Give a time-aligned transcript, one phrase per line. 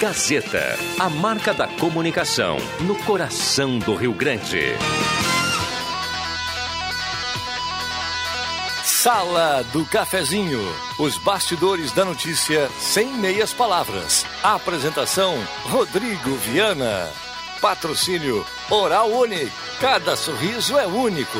[0.00, 4.60] Gazeta, a marca da comunicação no coração do Rio Grande.
[8.84, 10.60] Sala do Cafezinho.
[10.98, 14.26] Os bastidores da notícia sem meias palavras.
[14.42, 17.08] Apresentação: Rodrigo Viana.
[17.62, 19.50] Patrocínio Oral Unique.
[19.80, 21.38] Cada sorriso é único.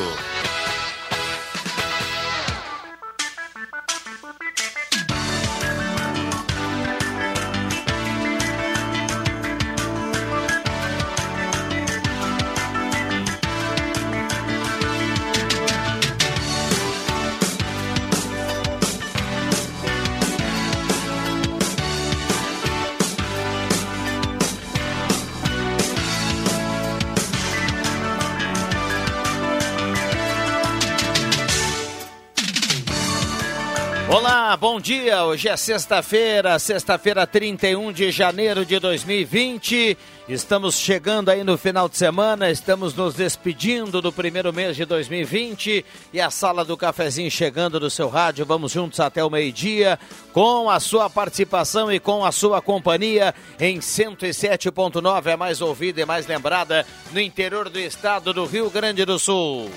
[34.87, 35.25] Dia.
[35.25, 39.97] Hoje é sexta-feira, sexta-feira, 31 de janeiro de 2020.
[40.29, 45.83] Estamos chegando aí no final de semana, estamos nos despedindo do primeiro mês de 2020
[46.13, 48.45] e a sala do cafezinho chegando no seu rádio.
[48.45, 49.99] Vamos juntos até o meio-dia
[50.31, 56.05] com a sua participação e com a sua companhia em 107.9, é mais ouvida e
[56.05, 59.69] mais lembrada no interior do estado do Rio Grande do Sul.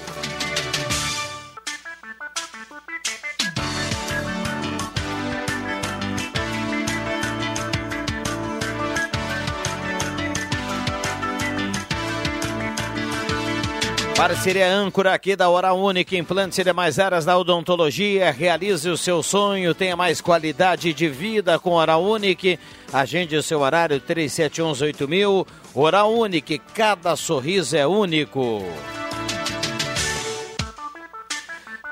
[14.20, 18.30] Parceria âncora aqui da Hora Única, implantes e demais áreas da odontologia.
[18.30, 22.58] Realize o seu sonho, tenha mais qualidade de vida com Hora Única.
[22.92, 25.46] Agende o seu horário 37118000.
[25.74, 28.62] Hora Única, cada sorriso é único.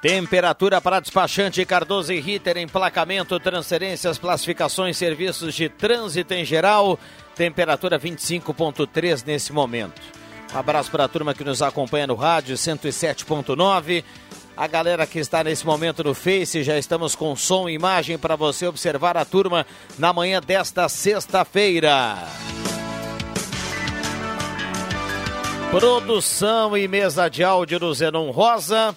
[0.02, 6.98] Temperatura para despachante Cardoso e Ritter, emplacamento, transferências, classificações, serviços de trânsito em geral.
[7.34, 10.17] Temperatura 25.3 nesse momento.
[10.52, 14.02] Abraço para a turma que nos acompanha no rádio 107.9.
[14.56, 18.34] A galera que está nesse momento no Face, já estamos com som e imagem para
[18.34, 19.64] você observar a turma
[19.98, 22.16] na manhã desta sexta-feira.
[25.70, 28.96] Produção e mesa de áudio do Zenon Rosa.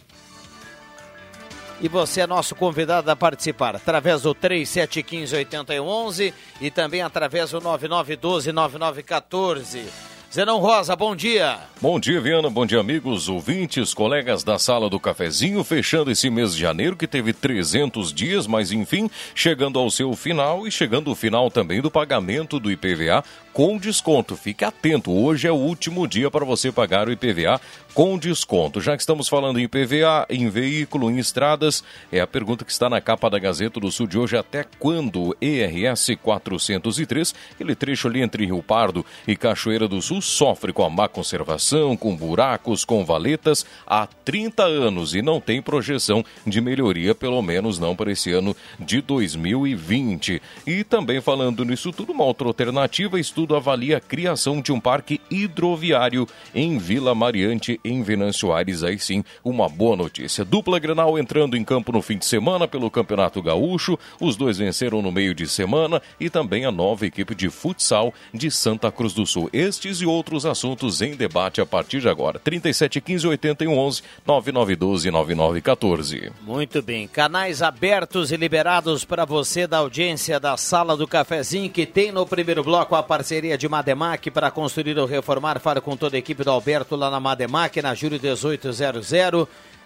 [1.82, 10.11] E você é nosso convidado a participar através do 3715-8111 e também através do 9912-9914.
[10.34, 11.60] Zenão Rosa, bom dia.
[11.82, 12.50] Bom dia, Viana.
[12.50, 17.06] Bom dia, amigos, ouvintes, colegas da sala do cafezinho, fechando esse mês de janeiro que
[17.06, 21.92] teve 300 dias, mas enfim, chegando ao seu final e chegando o final também do
[21.92, 24.36] pagamento do IPVA com desconto.
[24.36, 27.60] Fique atento, hoje é o último dia para você pagar o IPVA
[27.94, 28.80] com desconto.
[28.80, 32.90] Já que estamos falando em IPVA, em veículo, em estradas, é a pergunta que está
[32.90, 34.38] na capa da Gazeta do Sul de hoje.
[34.38, 40.72] Até quando ERS 403, aquele trecho ali entre Rio Pardo e Cachoeira do Sul, sofre
[40.72, 46.24] com a má conservação, com buracos, com valetas há 30 anos e não tem projeção
[46.46, 50.42] de melhoria, pelo menos não para esse ano de 2020.
[50.66, 55.20] E também falando nisso tudo, uma outra alternativa, estudo avalia a criação de um parque
[55.30, 58.84] hidroviário em Vila Mariante, em Venâncio Aires.
[58.84, 60.46] Aí sim, uma boa notícia.
[60.46, 63.98] Dupla Grenal entrando em campo no fim de semana pelo Campeonato Gaúcho.
[64.20, 68.52] Os dois venceram no meio de semana e também a nova equipe de futsal de
[68.52, 69.50] Santa Cruz do Sul.
[69.52, 72.40] Estes e outros assuntos em debate a partir de agora.
[72.40, 76.32] 37 15 81 11 9912 9914.
[76.42, 77.08] Muito bem.
[77.08, 82.26] Canais abertos e liberados para você da audiência da Sala do Cafezinho, que tem no
[82.26, 85.60] primeiro bloco a parceria de Mademac para construir ou reformar.
[85.60, 89.14] Fala com toda a equipe do Alberto lá na Mademac, na Júlio 1800.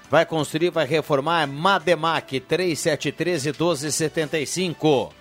[0.09, 1.43] Vai construir, vai reformar.
[1.43, 5.13] É Mademac 3713 1275.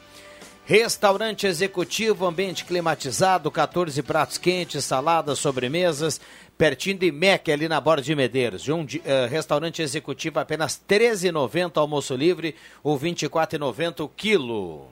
[0.66, 6.18] Restaurante executivo, ambiente climatizado, 14 pratos quentes, saladas, sobremesas,
[6.56, 8.66] pertinho de Mec, ali na borda de Medeiros.
[8.70, 8.86] Um uh,
[9.28, 14.88] restaurante executivo apenas R$ 13,90 almoço livre ou R$ 24,90 o quilo.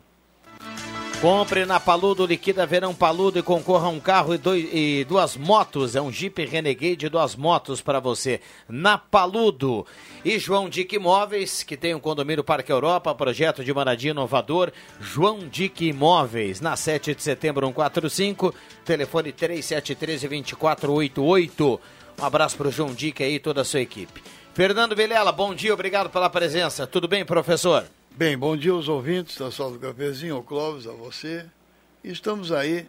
[1.22, 5.36] Compre na Paludo, liquida verão Paludo e concorra a um carro e, dois, e duas
[5.36, 5.94] motos.
[5.94, 8.40] É um Jeep Renegade e duas motos para você.
[8.68, 9.86] Na Paludo.
[10.24, 14.72] E João Dick Imóveis, que tem um condomínio Parque Europa, projeto de moradia inovador.
[15.00, 18.52] João Dick Imóveis, na 7 de setembro 145,
[18.84, 21.78] telefone 3713-2488.
[22.20, 24.20] Um abraço para o João Dick aí e toda a sua equipe.
[24.54, 26.84] Fernando Vilela, bom dia, obrigado pela presença.
[26.84, 27.86] Tudo bem, professor?
[28.14, 31.46] Bem, bom dia aos ouvintes da Sala do Cafezinho, ao Clóvis, a você.
[32.04, 32.86] Estamos aí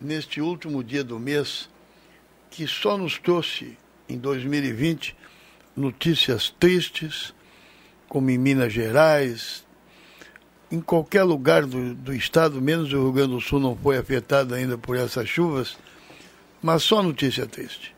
[0.00, 1.70] neste último dia do mês
[2.50, 3.78] que só nos trouxe
[4.08, 5.16] em 2020
[5.76, 7.32] notícias tristes,
[8.08, 9.64] como em Minas Gerais,
[10.68, 14.52] em qualquer lugar do, do estado, menos o Rio Grande do Sul não foi afetado
[14.52, 15.78] ainda por essas chuvas,
[16.60, 17.94] mas só notícia triste.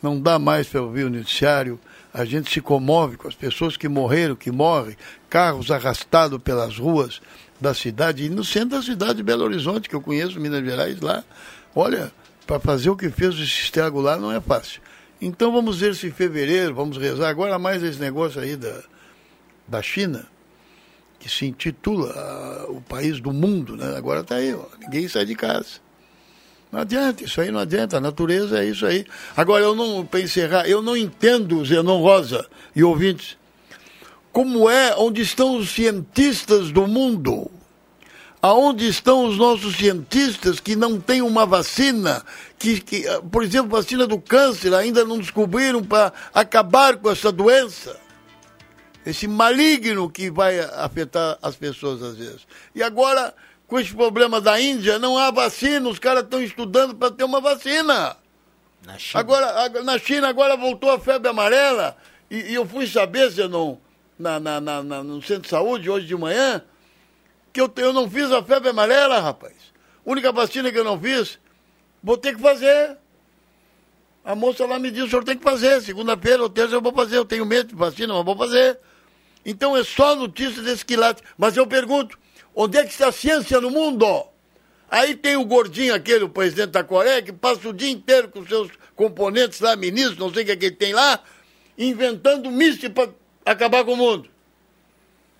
[0.00, 1.80] Não dá mais para ouvir o noticiário,
[2.12, 4.96] a gente se comove com as pessoas que morreram, que morrem,
[5.30, 7.20] carros arrastados pelas ruas
[7.60, 11.00] da cidade, e no centro da cidade de Belo Horizonte, que eu conheço, Minas Gerais,
[11.00, 11.24] lá,
[11.74, 12.12] olha,
[12.46, 14.82] para fazer o que fez esse estrago lá não é fácil.
[15.20, 18.82] Então vamos ver se em fevereiro, vamos rezar agora mais esse negócio aí da,
[19.68, 20.26] da China,
[21.20, 23.96] que se intitula uh, o país do mundo, né?
[23.96, 25.81] Agora está aí, ó, ninguém sai de casa.
[26.72, 29.04] Não adianta, isso aí não adianta, a natureza é isso aí.
[29.36, 33.36] Agora, eu não, para encerrar, eu não entendo, Zenon Rosa e ouvintes,
[34.32, 37.50] como é, onde estão os cientistas do mundo?
[38.40, 42.24] Aonde estão os nossos cientistas que não têm uma vacina,
[42.58, 48.00] que, que por exemplo, vacina do câncer, ainda não descobriram para acabar com essa doença?
[49.04, 52.46] Esse maligno que vai afetar as pessoas às vezes.
[52.74, 53.34] E agora
[53.72, 57.40] com esse problema da Índia, não há vacina, os caras estão estudando para ter uma
[57.40, 58.14] vacina.
[58.84, 59.18] Na China.
[59.18, 61.96] Agora, na China agora voltou a febre amarela,
[62.30, 63.80] e, e eu fui saber, se não,
[64.18, 66.62] na, na, na, no centro de saúde hoje de manhã,
[67.50, 69.54] que eu, eu não fiz a febre amarela, rapaz.
[70.04, 71.38] Única vacina que eu não fiz,
[72.02, 72.98] vou ter que fazer.
[74.22, 75.80] A moça lá me disse, o senhor tem que fazer.
[75.80, 77.16] Segunda-feira ou terça eu vou fazer.
[77.16, 78.78] Eu tenho medo de vacina, mas vou fazer.
[79.46, 81.22] Então é só notícia desse quilate.
[81.38, 82.18] Mas eu pergunto,
[82.54, 84.26] Onde é que está a ciência no mundo?
[84.90, 88.46] Aí tem o gordinho aquele, o presidente da Coreia, que passa o dia inteiro com
[88.46, 91.18] seus componentes lá, ministros, não sei o que, é que ele tem lá,
[91.78, 93.08] inventando míssil para
[93.46, 94.28] acabar com o mundo.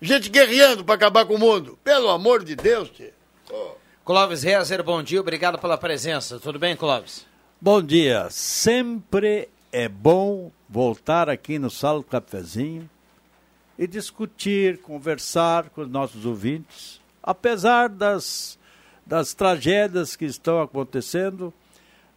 [0.01, 1.77] Gente guerreando para acabar com o mundo.
[1.83, 3.13] Pelo amor de Deus, tio.
[3.51, 3.73] Oh.
[4.03, 6.39] Clóvis Rezer, bom dia, obrigado pela presença.
[6.39, 7.25] Tudo bem, Clóvis?
[7.61, 8.27] Bom dia.
[8.31, 12.89] Sempre é bom voltar aqui no Sala do Cafezinho
[13.77, 18.59] e discutir, conversar com os nossos ouvintes apesar das,
[19.05, 21.53] das tragédias que estão acontecendo,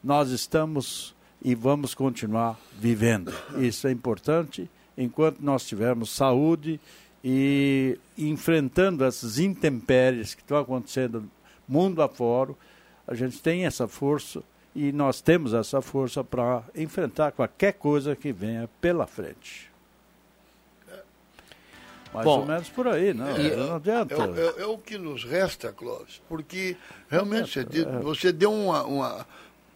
[0.03, 3.33] nós estamos e vamos continuar vivendo.
[3.57, 4.69] Isso é importante
[4.99, 6.81] enquanto nós tivermos saúde
[7.23, 11.29] e enfrentando essas intempéries que estão acontecendo
[11.69, 12.55] mundo afora,
[13.07, 14.43] a gente tem essa força
[14.75, 19.66] e nós temos essa força para enfrentar qualquer coisa que venha pela frente.
[22.13, 24.15] Mais Bom, ou menos por aí, não, é, não adianta.
[24.15, 26.77] É, é, é, o que nos resta, Clóvis, porque
[27.09, 27.99] realmente você, deu, é.
[28.01, 29.27] você deu uma, uma,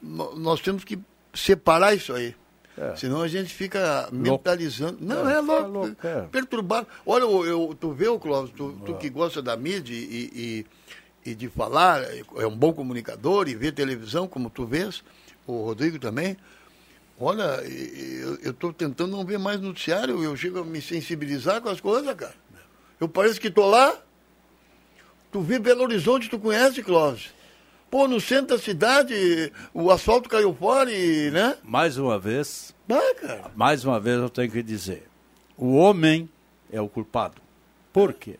[0.03, 0.99] Nós temos que
[1.35, 2.35] separar isso aí.
[2.79, 2.97] É.
[2.97, 4.99] Senão a gente fica mentalizando.
[5.00, 5.69] Não, é, é louco.
[5.69, 6.23] louco é.
[6.32, 6.87] Perturbado.
[7.05, 10.67] Olha, eu, eu, tu vê, Clóvis, tu, tu, que gosta da mídia e,
[11.25, 12.03] e, e, de falar,
[12.37, 15.03] é um bom comunicador e vê televisão, como tu vês,
[15.47, 16.37] o Rodrigo também.
[17.23, 17.63] Olha,
[18.43, 22.15] eu estou tentando não ver mais noticiário, eu chego a me sensibilizar com as coisas,
[22.15, 22.35] cara.
[22.99, 23.95] Eu pareço que estou lá.
[25.31, 27.31] Tu vê Belo Horizonte, tu conhece, Clóvis?
[27.91, 31.59] Pô, no centro da cidade, o asfalto caiu fora e, né?
[31.63, 33.51] Mais uma vez, ah, cara.
[33.55, 35.07] mais uma vez eu tenho que dizer,
[35.59, 36.29] o homem
[36.73, 37.43] é o culpado.
[37.93, 38.39] Por quê?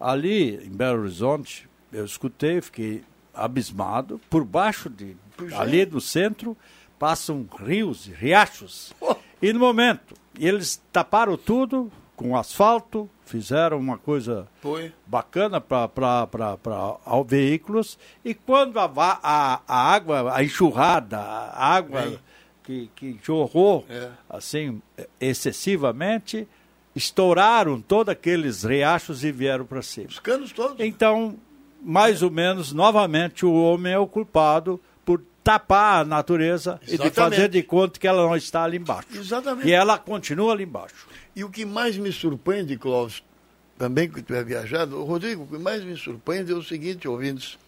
[0.00, 5.60] Ali em Belo Horizonte, eu escutei, fiquei abismado, por baixo de, Puxa.
[5.60, 6.56] ali do centro,
[7.02, 8.92] passam rios, riachos.
[9.00, 9.16] Oh.
[9.42, 14.92] E no momento, eles taparam tudo com asfalto, fizeram uma coisa Foi.
[15.04, 15.88] bacana para
[17.26, 17.98] veículos.
[18.24, 22.20] E quando a, a, a, água, a enxurrada, a água
[22.62, 24.08] que, que jorrou é.
[24.30, 24.80] assim
[25.20, 26.46] excessivamente,
[26.94, 30.06] estouraram todos aqueles riachos e vieram para cima.
[30.06, 30.78] Os canos todos.
[30.78, 31.36] Então,
[31.82, 32.24] mais é.
[32.24, 34.80] ou menos, novamente, o homem é o culpado
[35.42, 36.94] tapar a natureza Exatamente.
[36.94, 39.08] e de fazer de conta que ela não está ali embaixo.
[39.14, 39.68] Exatamente.
[39.68, 41.06] E ela continua ali embaixo.
[41.34, 43.22] E o que mais me surpreende, Clóvis,
[43.78, 47.58] também que tu é viajado, Rodrigo, o que mais me surpreende é o seguinte, ouvintes.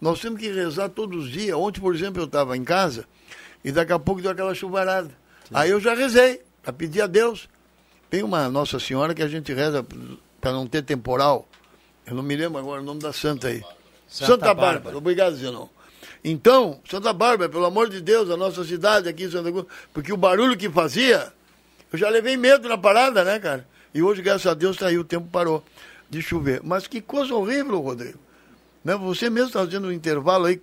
[0.00, 1.56] Nós temos que rezar todos os dias.
[1.56, 3.06] Ontem, por exemplo, eu estava em casa
[3.64, 5.08] e daqui a pouco deu aquela chuvarada.
[5.08, 5.54] Sim.
[5.54, 7.48] Aí eu já rezei, para pedir a Deus.
[8.10, 9.86] Tem uma Nossa Senhora que a gente reza
[10.40, 11.48] para não ter temporal.
[12.04, 13.62] Eu não me lembro agora o nome da santa aí.
[14.08, 14.72] Santa, Santa Bárbara.
[14.72, 14.98] Bárbara.
[14.98, 15.70] Obrigado, Zenão.
[16.24, 20.12] Então, Santa Bárbara, pelo amor de Deus, a nossa cidade aqui em Santa Cruz, porque
[20.12, 21.32] o barulho que fazia,
[21.92, 23.66] eu já levei medo na parada, né, cara?
[23.92, 25.64] E hoje, graças a Deus, tá aí, o tempo parou
[26.08, 26.60] de chover.
[26.62, 28.18] Mas que coisa horrível, Rodrigo.
[28.84, 28.94] Né?
[28.96, 30.60] Você mesmo está fazendo um intervalo aí,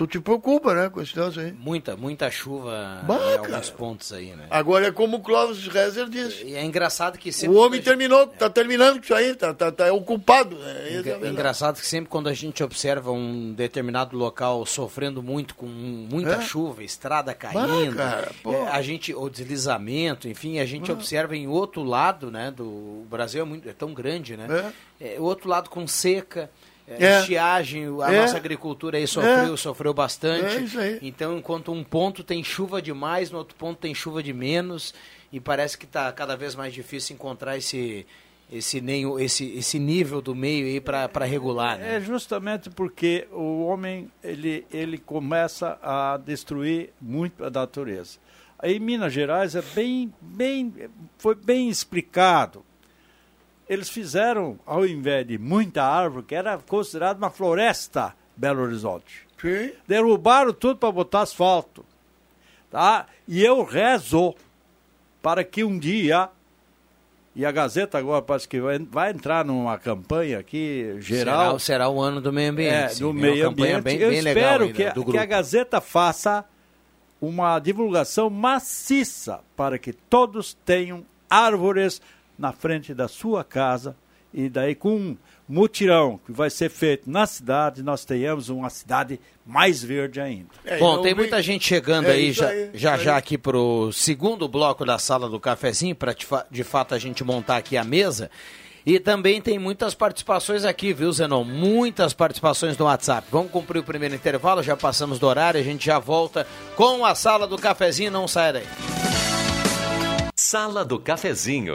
[0.00, 1.52] Tu te preocupa, né, com esse negócio aí.
[1.52, 4.46] Muita, muita chuva Bah, em alguns pontos aí, né?
[4.48, 6.42] Agora é como o Clóvis Rezer disse.
[6.42, 7.56] E é engraçado que O sempre.
[7.58, 10.56] homem terminou, tá terminando com isso aí, tá, tá, tá ocupado.
[10.64, 15.22] É, essa é É engraçado que sempre quando a gente observa um determinado local sofrendo
[15.22, 16.40] muito com muita É?
[16.40, 17.96] chuva, estrada caindo,
[18.42, 18.54] pô.
[18.54, 23.06] é, a gente o deslizamento, enfim, a gente observa em outro lado, né, do o
[23.10, 24.72] Brasil é muito é tão grande, né?
[24.98, 26.50] É, o outro lado com seca,
[26.90, 27.20] é, É.
[27.20, 28.20] estiagem, a É.
[28.20, 29.56] nossa agricultura aí sofreu, É.
[29.56, 30.56] sofreu bastante.
[30.56, 30.98] É isso aí.
[31.02, 34.92] Então, enquanto um ponto tem chuva demais, no outro ponto tem chuva de menos,
[35.32, 38.06] e parece que está cada vez mais difícil encontrar esse
[38.52, 41.94] esse nem esse esse nível do meio aí para regular, né?
[41.96, 48.18] É justamente porque o homem ele, ele começa a destruir muito a natureza.
[48.58, 50.74] Aí em Minas Gerais é bem, bem,
[51.16, 52.64] foi bem explicado.
[53.70, 59.28] Eles fizeram, ao invés de muita árvore, que era considerado uma floresta, Belo Horizonte.
[59.40, 59.70] Sim.
[59.86, 61.84] Derrubaram tudo para botar asfalto.
[62.68, 63.06] Tá?
[63.28, 64.34] E eu rezo
[65.22, 66.28] para que um dia,
[67.34, 71.50] e a Gazeta agora parece que vai, vai entrar numa campanha aqui geral.
[71.52, 72.74] Será, será o ano do meio ambiente.
[72.74, 73.98] É, sim, do é uma meio campanha ambiente.
[73.98, 75.24] Bem, Eu bem legal espero aí, que, né, a- que a.
[75.26, 76.44] Gazeta faça
[77.20, 82.02] uma divulgação maciça para que todos tenham árvores
[82.40, 83.94] na frente da sua casa
[84.32, 85.16] e daí com um
[85.48, 90.48] mutirão que vai ser feito na cidade, nós tenhamos uma cidade mais verde ainda.
[90.64, 93.18] É, Bom, tem vi- muita gente chegando É aí já aí, já, isso já aí.
[93.18, 96.14] aqui pro segundo bloco da sala do cafezinho para
[96.50, 98.30] de fato a gente montar aqui a mesa.
[98.86, 101.44] E também tem muitas participações aqui, viu, Zenon?
[101.44, 103.28] Muitas participações no WhatsApp.
[103.30, 107.14] Vamos cumprir o primeiro intervalo, já passamos do horário, a gente já volta com a
[107.14, 108.66] sala do cafezinho, não sai daí.
[110.34, 111.74] Sala do Cafezinho.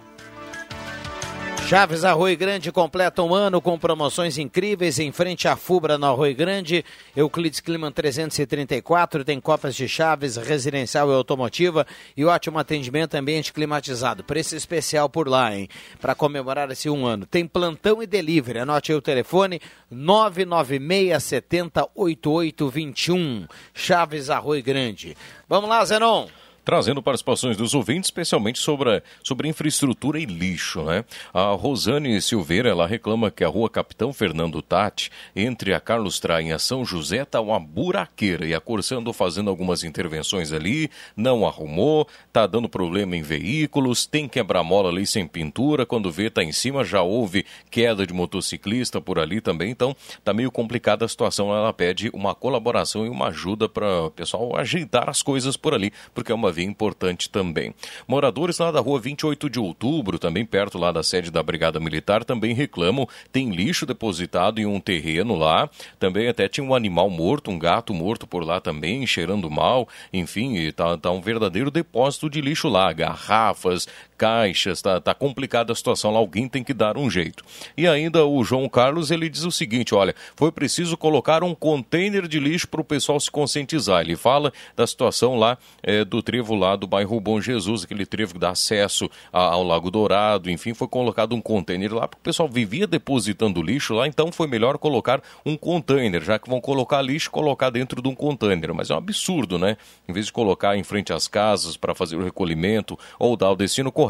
[1.70, 6.34] Chaves Arroio Grande completa um ano com promoções incríveis em frente à Fubra no Arroio
[6.34, 6.84] Grande.
[7.14, 11.86] Euclides Climan 334 tem copas de chaves residencial e automotiva
[12.16, 14.24] e ótimo atendimento ambiente climatizado.
[14.24, 15.68] Preço especial por lá, hein?
[16.00, 17.24] Para comemorar esse um ano.
[17.24, 18.58] Tem plantão e delivery.
[18.58, 23.46] Anote aí o telefone 996 70 8821.
[23.72, 25.16] Chaves Arroio Grande.
[25.48, 26.26] Vamos lá, Zenon.
[26.70, 30.84] Trazendo participações dos ouvintes, especialmente sobre, sobre infraestrutura e lixo.
[30.84, 31.04] Né?
[31.34, 36.50] A Rosane Silveira ela reclama que a rua Capitão Fernando Tati, entre a Carlos Traem
[36.50, 38.46] e a São José, está uma buraqueira.
[38.46, 44.06] E a Corsã andou fazendo algumas intervenções ali, não arrumou, tá dando problema em veículos,
[44.06, 49.00] tem quebra-mola ali sem pintura, quando vê tá em cima, já houve queda de motociclista
[49.00, 51.52] por ali também, então tá meio complicada a situação.
[51.52, 55.92] Ela pede uma colaboração e uma ajuda para o pessoal ajeitar as coisas por ali,
[56.14, 57.74] porque é uma via importante também.
[58.06, 62.24] Moradores lá da rua 28 de outubro, também perto lá da sede da Brigada Militar,
[62.24, 67.50] também reclamam, tem lixo depositado em um terreno lá, também até tinha um animal morto,
[67.50, 72.28] um gato morto por lá também, cheirando mal, enfim, e tá, tá um verdadeiro depósito
[72.28, 73.86] de lixo lá, garrafas,
[74.20, 77.42] caixas, tá, tá complicada a situação lá, alguém tem que dar um jeito.
[77.74, 82.28] E ainda o João Carlos, ele diz o seguinte, olha, foi preciso colocar um container
[82.28, 84.02] de lixo para o pessoal se conscientizar.
[84.02, 88.34] Ele fala da situação lá eh, do trevo lá do bairro Bom Jesus, aquele trevo
[88.34, 92.24] que dá acesso a- ao Lago Dourado, enfim, foi colocado um container lá, porque o
[92.24, 97.00] pessoal vivia depositando lixo lá, então foi melhor colocar um container, já que vão colocar
[97.00, 98.74] lixo, colocar dentro de um container.
[98.74, 99.78] Mas é um absurdo, né?
[100.06, 103.56] Em vez de colocar em frente às casas para fazer o recolhimento ou dar o
[103.56, 104.09] destino correto,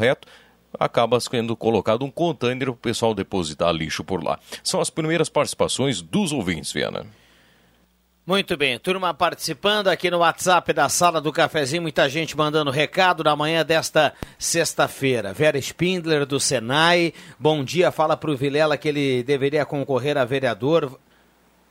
[0.79, 4.39] acaba sendo colocado um container para o pessoal depositar lixo por lá.
[4.63, 7.07] São as primeiras participações dos ouvintes, Viana.
[8.27, 13.25] Muito bem, turma participando aqui no WhatsApp da sala do cafezinho, muita gente mandando recado
[13.25, 15.33] na manhã desta sexta-feira.
[15.33, 20.25] Vera Spindler do Senai, bom dia, fala para o Vilela que ele deveria concorrer a
[20.25, 20.97] vereador.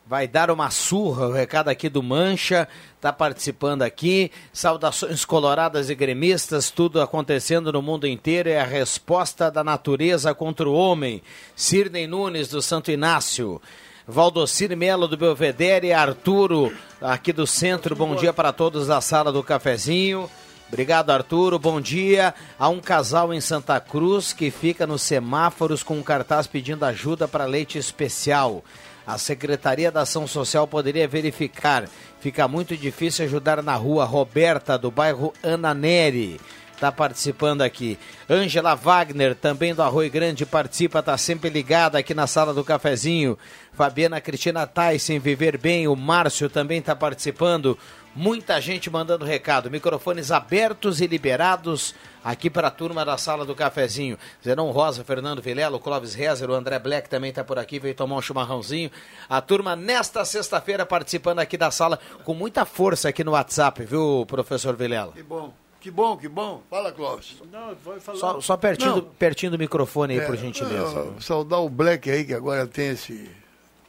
[0.09, 4.31] Vai dar uma surra, o recado aqui do Mancha, está participando aqui.
[4.51, 8.49] Saudações coloradas e gremistas, tudo acontecendo no mundo inteiro.
[8.49, 11.21] É a resposta da natureza contra o homem.
[11.55, 13.61] Sirnei Nunes do Santo Inácio.
[14.07, 19.43] Valdocir Melo do Belvedere, Arturo aqui do centro, bom dia para todos da sala do
[19.43, 20.27] cafezinho.
[20.69, 21.59] Obrigado, Arturo.
[21.59, 22.33] Bom dia.
[22.57, 27.27] Há um casal em Santa Cruz que fica nos semáforos com um cartaz pedindo ajuda
[27.27, 28.63] para leite especial.
[29.09, 31.89] A Secretaria da Ação Social poderia verificar.
[32.19, 36.39] Fica muito difícil ajudar na rua Roberta, do bairro Ana Neri
[36.79, 38.00] está participando aqui.
[38.29, 43.38] Ângela Wagner, também do Arroio Grande, participa, está sempre ligada aqui na sala do cafezinho.
[43.74, 47.77] Fabiana Cristina Tyson, Viver Bem, o Márcio também está participando.
[48.15, 49.69] Muita gente mandando recado.
[49.69, 51.93] Microfones abertos e liberados
[52.24, 54.17] aqui para a turma da sala do cafezinho.
[54.43, 57.93] Zenon Rosa, Fernando Vilela, o Clóvis Rezer, o André Black também está por aqui, veio
[57.93, 58.89] tomar um chimarrãozinho.
[59.29, 64.25] A turma nesta sexta-feira participando aqui da sala com muita força aqui no WhatsApp, viu,
[64.27, 65.12] professor Vilela?
[65.12, 65.53] Que bom.
[65.79, 66.62] Que bom, que bom.
[66.69, 67.38] Fala, Clóvis.
[67.51, 68.17] Não, vai falar.
[68.17, 71.03] Só, só pertinho, do, pertinho do microfone aí, é, por gentileza.
[71.03, 73.29] Uh, saudar o Black aí, que agora tem esse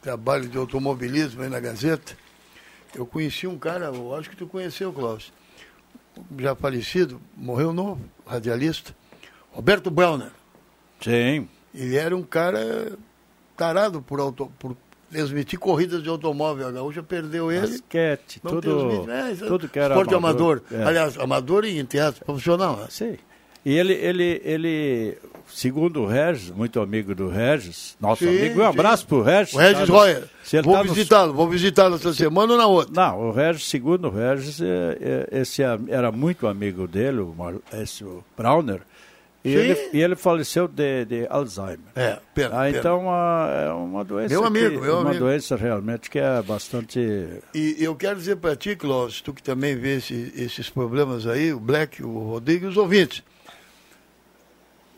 [0.01, 2.17] trabalho de automobilismo aí na Gazeta.
[2.95, 5.33] Eu conheci um cara, eu acho que tu conheceu, Clóvis.
[6.37, 8.95] Já falecido, morreu novo, radialista.
[9.51, 10.31] Roberto Brauner.
[11.01, 11.47] Sim.
[11.73, 12.97] Ele era um cara
[13.55, 14.75] tarado por, auto, por
[15.11, 16.67] transmitir corridas de automóvel.
[16.67, 17.67] A Gaúcha perdeu ele.
[17.67, 20.61] Basquete, tudo, é, tudo que era esporte amador.
[20.69, 20.79] amador.
[20.79, 20.89] É.
[20.89, 22.77] Aliás, amador e teatro profissional.
[22.77, 22.85] Né?
[22.89, 23.17] Sim.
[23.63, 28.65] E ele, ele, ele, segundo o Regis, muito amigo do Regis, nosso sim, amigo, um
[28.65, 29.53] abraço para o Regis.
[29.53, 30.23] O Regis tá Royer.
[30.63, 32.91] Vou tá visitá-lo, vou visitá-lo essa semana ou na outra.
[32.93, 37.35] Não, o Regis, segundo o Regis, é, é, esse era muito amigo dele, o,
[37.73, 38.81] esse, o Browner,
[39.43, 41.79] e ele, e ele, faleceu de, de Alzheimer.
[41.95, 43.09] É, pena, ah, Então
[43.49, 44.29] é uma doença.
[44.29, 45.25] Meu amigo, que, meu uma amigo.
[45.25, 46.99] doença realmente que é bastante.
[47.53, 51.51] E eu quero dizer para ti, Clóvis, tu que também vê esse, esses problemas aí,
[51.51, 53.23] o Black, o Rodrigo e os ouvintes.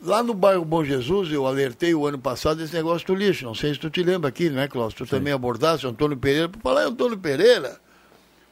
[0.02, 3.46] Lá no bairro Bom Jesus, eu alertei o ano passado esse negócio do lixo.
[3.46, 4.92] Não sei se tu te lembra aqui, né, Clóvis?
[4.92, 5.12] Tu Sim.
[5.12, 6.50] também abordaste Antônio Pereira.
[6.50, 7.80] Para falar em Antônio Pereira,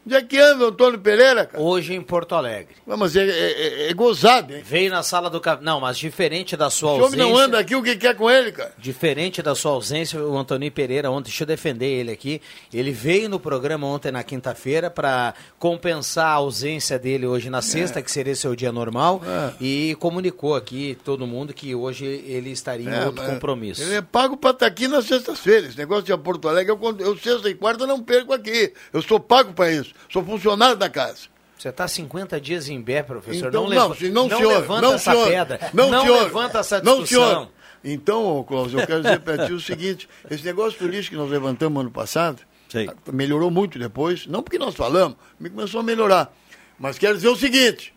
[0.04, 1.62] Onde é que anda o Antônio Pereira, cara?
[1.62, 2.74] Hoje em Porto Alegre.
[2.84, 3.52] Não, mas é, é,
[3.86, 4.60] é, é gozado, hein?
[4.64, 5.40] Veio na sala do.
[5.60, 7.06] Não, mas diferente da sua ausência.
[7.06, 8.72] O homem não anda aqui, o que quer com ele, cara?
[8.76, 12.42] Diferente da sua ausência, o Antônio Pereira, ontem, deixa eu defender ele aqui.
[12.74, 18.00] Ele veio no programa ontem na quinta-feira para compensar a ausência dele hoje na sexta,
[18.00, 18.02] é.
[18.02, 19.52] que seria seu dia normal, é.
[19.60, 23.80] e comunicou aqui todo mundo que hoje ele estaria em é, outro compromisso.
[23.80, 25.70] Ele é pago para estar tá aqui nas sextas-feiras.
[25.70, 28.72] Esse negócio de Porto Alegre, eu, eu sexta e quarta não perco aqui.
[28.92, 29.91] Eu sou pago para isso.
[30.08, 31.32] Sou funcionário da casa.
[31.62, 33.48] Você está 50 dias em Bé, professor.
[33.48, 35.60] Então, não, não, leva, não, não senhor, levanta não, essa senhor, pedra.
[35.72, 37.32] Não, não senhor, levanta essa discussão.
[37.32, 37.48] Não.
[37.84, 41.80] Então, Cláudio, eu quero dizer para ti o seguinte: esse negócio político que nós levantamos
[41.80, 42.90] ano passado Sei.
[43.12, 44.26] melhorou muito depois.
[44.26, 46.34] Não porque nós falamos, começou a melhorar.
[46.78, 47.94] Mas quero dizer o seguinte: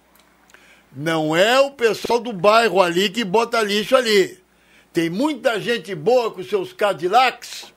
[0.96, 4.40] não é o pessoal do bairro ali que bota lixo ali.
[4.94, 7.74] Tem muita gente boa com seus Cadillacs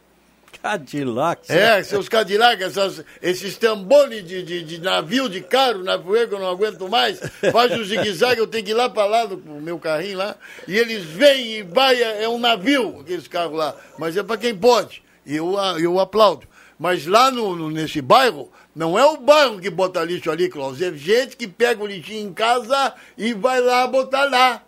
[0.69, 1.51] Cadillac.
[1.51, 6.39] É, seus Cadillac, essas, esses tambones de, de, de, navio de caro na que eu
[6.39, 7.19] não aguento mais.
[7.51, 10.37] Faz o zigue-zague, eu tenho que ir lá para lá com o meu carrinho lá.
[10.67, 13.75] E eles vêm e vai, é, é um navio, aqueles carros lá.
[13.99, 15.03] Mas é para quem pode.
[15.25, 16.47] E eu, eu aplaudo.
[16.79, 20.87] Mas lá no, no, nesse bairro, não é o bairro que bota lixo ali, Cláudio.
[20.87, 24.63] É gente que pega o lixinho em casa e vai lá botar lá.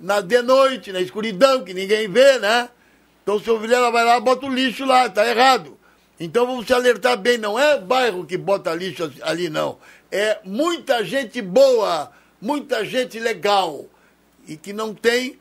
[0.00, 2.70] Na, de noite, na escuridão, que ninguém vê, né?
[3.26, 5.76] Então o seu Vilela vai lá bota o lixo lá, tá errado.
[6.18, 9.78] Então vamos se alertar bem, não é bairro que bota lixo ali, não.
[10.12, 13.84] É muita gente boa, muita gente legal
[14.46, 15.40] e que não tem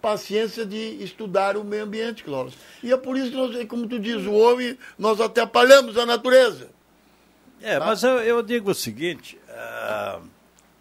[0.00, 2.54] paciência de estudar o meio ambiente, Clóvis.
[2.84, 6.70] E é por isso que, nós, como tu diz, o homem, nós atrapalhamos a natureza.
[7.60, 7.84] É, tá?
[7.84, 10.22] mas eu, eu, digo o seguinte, uh,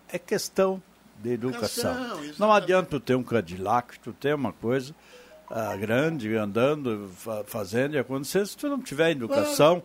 [0.08, 0.80] é questão
[1.18, 2.22] de educação.
[2.38, 4.94] Não adianta tu ter um Cadillac, tu ter uma coisa
[5.50, 9.84] ah, grande, andando, fa fazendo e acontecendo, se tu não tiver educação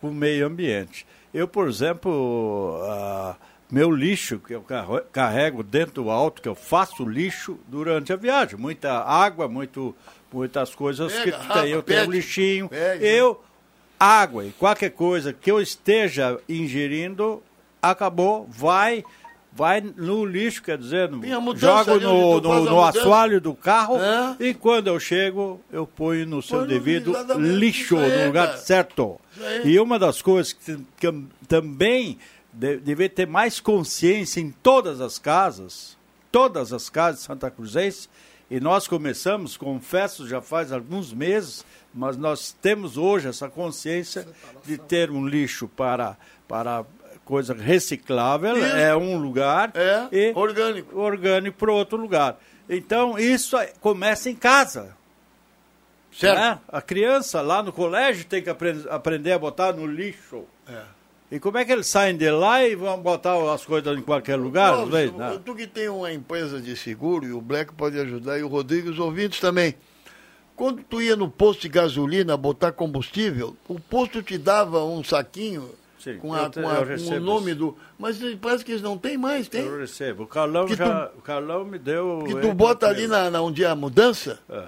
[0.00, 1.06] com o meio ambiente.
[1.32, 3.36] Eu, por exemplo, ah,
[3.70, 4.64] meu lixo que eu
[5.12, 8.58] carrego dentro do auto, que eu faço lixo durante a viagem.
[8.58, 9.94] Muita água, muito,
[10.32, 11.68] muitas coisas Pega, que tu tem.
[11.68, 12.70] Eu tenho um lixinho.
[13.00, 13.42] Eu,
[13.98, 17.42] água e qualquer coisa que eu esteja ingerindo,
[17.82, 19.04] acabou, vai
[19.58, 24.36] vai no lixo, quer dizer, mudança jogo no, no, no assoalho do carro É.
[24.38, 28.58] e quando eu chego, eu ponho no seu Põe devido lixo, no lugar cara.
[28.58, 29.20] certo.
[29.64, 32.18] E uma das coisas que, que também
[32.52, 35.96] de, deve ter mais consciência em todas as casas,
[36.30, 38.08] todas as casas de Santa Cruzense,
[38.48, 44.24] e nós começamos, confesso, já faz alguns meses, mas nós temos hoje essa consciência
[44.64, 46.16] de ter um lixo para,
[46.46, 46.84] para
[47.28, 48.64] coisa reciclável, Isso.
[48.76, 50.98] é um lugar, É, e orgânico.
[50.98, 52.38] orgânico para outro lugar.
[52.68, 54.96] Então, isso começa em casa.
[56.10, 56.38] Certo?
[56.38, 56.58] né?
[56.68, 60.44] A criança lá no colégio tem que apren- aprender a botar no lixo.
[60.66, 60.82] É.
[61.30, 64.36] E como é que eles saem de lá e vão botar as coisas em qualquer
[64.36, 64.74] lugar?
[64.74, 65.40] Não sei, tu- né?
[65.44, 68.88] tu que tem uma empresa de seguro e o Black pode ajudar e o Rodrigo
[68.88, 69.74] os ouvintes também.
[70.56, 75.70] Quando tu ia no posto de gasolina botar combustível, o posto te dava um saquinho
[75.98, 77.58] Sim, com, a- eu com a- com o nome isso.
[77.58, 77.76] do.
[77.98, 79.62] Mas parece que eles não têm mais, tem?
[79.64, 80.22] Eu recebo.
[80.22, 82.22] O Carlão, Que já, o Carlão me deu...
[82.26, 84.64] Que tu bota ali na, na onde é a mudança, É.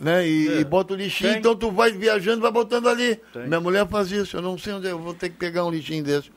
[0.00, 0.26] né?
[0.26, 0.60] E, É.
[0.60, 1.38] e bota o lixinho, Tem.
[1.38, 3.16] então tu vai viajando, vai botando ali.
[3.32, 3.46] Tem.
[3.46, 5.70] Minha mulher faz isso, eu não sei onde é, eu vou ter que pegar um
[5.70, 6.30] lixinho desse.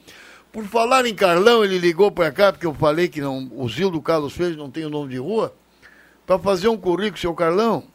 [0.51, 4.01] Por falar em Carlão, ele ligou para cá, porque eu falei que não, o Zildo
[4.01, 5.55] Carlos fez, não tem o nome de rua,
[6.27, 7.85] para fazer um currículo, seu Carlão.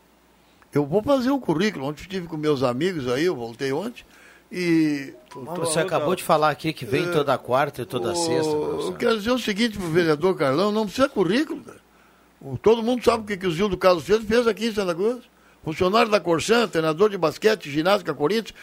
[0.72, 1.84] Eu vou fazer um currículo.
[1.86, 4.04] Ontem estive com meus amigos aí, eu voltei ontem.
[4.50, 5.12] E.
[5.56, 8.50] Você acabou de falar aqui que vem toda quarta e toda Ô, sexta.
[8.52, 8.96] Eu professor.
[8.98, 11.80] quero dizer o seguinte pro vereador Carlão, não precisa currículo, cara.
[12.40, 14.94] O- Todo mundo sabe o que, que o Zildo Carlos fez, fez aqui em Santa
[14.94, 15.24] Cruz.
[15.64, 18.54] Funcionário da Corsan, treinador de basquete, ginástica Corinthians,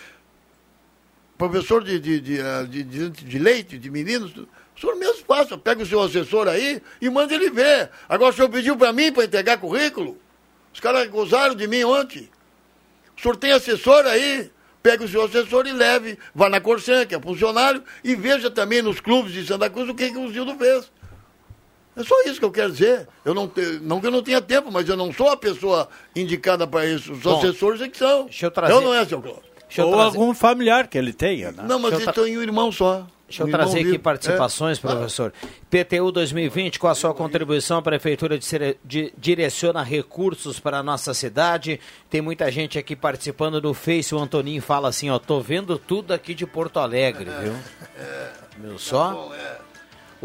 [1.37, 4.31] professor de, de, de, ah, de, de- leite, de meninos.
[4.31, 4.47] tudo.
[4.75, 7.89] O senhor mesmo faça, pega o seu assessor aí e manda ele ver.
[8.09, 10.17] Agora o senhor pediu para mim para entregar currículo.
[10.73, 12.29] Os caras gozaram de mim ontem.
[13.15, 14.49] O senhor tem assessor aí?
[14.83, 18.81] Pega o seu assessor e leve, vá na Corsan, que é funcionário, e veja também
[18.81, 20.91] nos clubes de Santa Cruz o que, que o Zildo fez.
[21.95, 23.07] É só isso que eu quero dizer.
[23.23, 25.87] Eu não, te, não que eu não tenha tempo, mas eu não sou a pessoa
[26.15, 27.13] indicada para isso.
[27.13, 28.25] Os Bom, assessores é que são.
[28.25, 29.43] deixa eu trazer- Eu não é, seu Cláudio.
[29.77, 31.63] Ou trazer- algum familiar que ele tenha, né?
[31.67, 33.07] Não, mas eu tra- têm um irmão só.
[33.37, 33.99] Deixa eu trazer aqui vivo.
[34.03, 34.81] participações, É.
[34.81, 35.33] professor.
[35.69, 38.37] PTU 2020, com a sua contribuição, a Prefeitura
[39.17, 41.79] direciona recursos para a nossa cidade.
[42.09, 44.13] Tem muita gente aqui participando no Face.
[44.13, 47.53] O Antoninho fala assim, ó, tô vendo tudo aqui de Porto Alegre, viu?
[48.59, 49.31] Viu só?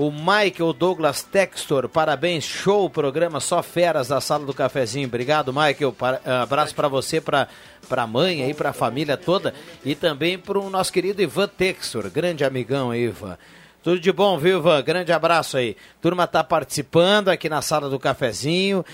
[0.01, 5.09] O Michael Douglas Textor, parabéns, show o programa Só Feras da Sala do Cafezinho.
[5.09, 5.93] Obrigado, Michael.
[5.93, 7.49] Para- abraço para você, para
[7.91, 9.53] a mãe aí, para a família toda
[9.85, 13.37] e também para o nosso querido Ivan Textor, grande amigão Ivan.
[13.83, 14.83] Tudo de bom, viu, Ivan?
[14.83, 15.77] Grande abraço aí.
[16.01, 18.85] Turma tá participando aqui na Sala do Cafezinho.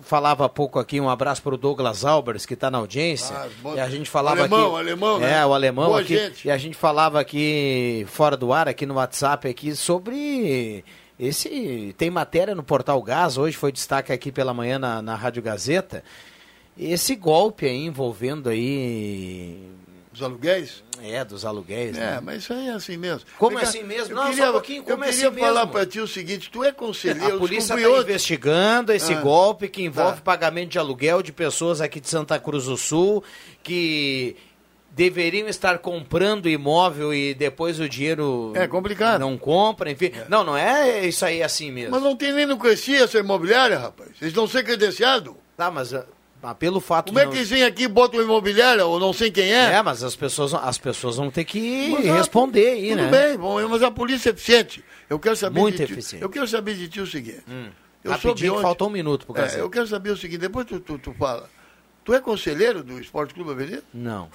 [0.00, 3.36] Falava há pouco aqui, um abraço para o Douglas Albers, que está na audiência.
[3.36, 3.74] Ah, bom.
[3.74, 4.78] e a gente falava Alemão, aqui.
[4.78, 5.40] alemão, né?
[5.40, 6.16] É, o alemão Boa aqui.
[6.16, 6.48] gente.
[6.48, 10.82] E a gente falava aqui fora do ar, aqui no WhatsApp, aqui sobre
[11.20, 11.94] esse.
[11.98, 16.02] Tem matéria no Portal Gás, hoje foi destaque aqui pela manhã na, na Rádio Gazeta.
[16.78, 19.68] Esse golpe aí envolvendo aí.
[20.10, 20.82] Os aluguéis?
[21.02, 22.20] É, dos aluguéis, É, né?
[22.22, 23.22] mas isso aí é assim mesmo.
[23.38, 24.12] Como é cá, assim mesmo?
[24.12, 26.06] Eu Não, só queria, um pouquinho, como eu é queria assim falar para ti o
[26.06, 29.20] seguinte, tu é conselheiro, A polícia está investigando esse Ah.
[29.20, 30.22] golpe que envolve Tá.
[30.22, 33.24] pagamento de aluguel de pessoas aqui de Santa Cruz do Sul
[33.62, 34.36] que
[34.94, 39.20] deveriam estar comprando imóvel e depois o dinheiro É complicado.
[39.20, 40.12] não compra, enfim.
[40.28, 41.92] Não, não é isso aí assim mesmo.
[41.92, 44.10] Mas não tem nem no Crescia essa imobiliária, rapaz.
[44.20, 45.34] Eles não ser credenciados.
[45.56, 45.94] Tá, mas,
[46.42, 47.40] ah, pelo fato Como é de que não...
[47.40, 49.72] eles vêm aqui e botam uma imobiliária, ou não sei quem é?
[49.74, 53.10] É, mas as pessoas, as pessoas vão ter que Mas, ah, responder aí, Tudo né?
[53.28, 54.84] bem, bom, mas a polícia é eficiente.
[55.08, 56.22] Eu quero saber Muito de ti- eficiente.
[56.22, 57.42] Eu quero saber de ti o seguinte.
[57.46, 60.40] Eu soube Rapidinho, que ontem- faltou um minuto pro É, eu quero saber o seguinte,
[60.40, 61.48] depois tu, tu, tu fala.
[62.04, 63.84] Tu é conselheiro do Esporte Clube Avenida?
[63.94, 64.28] Não.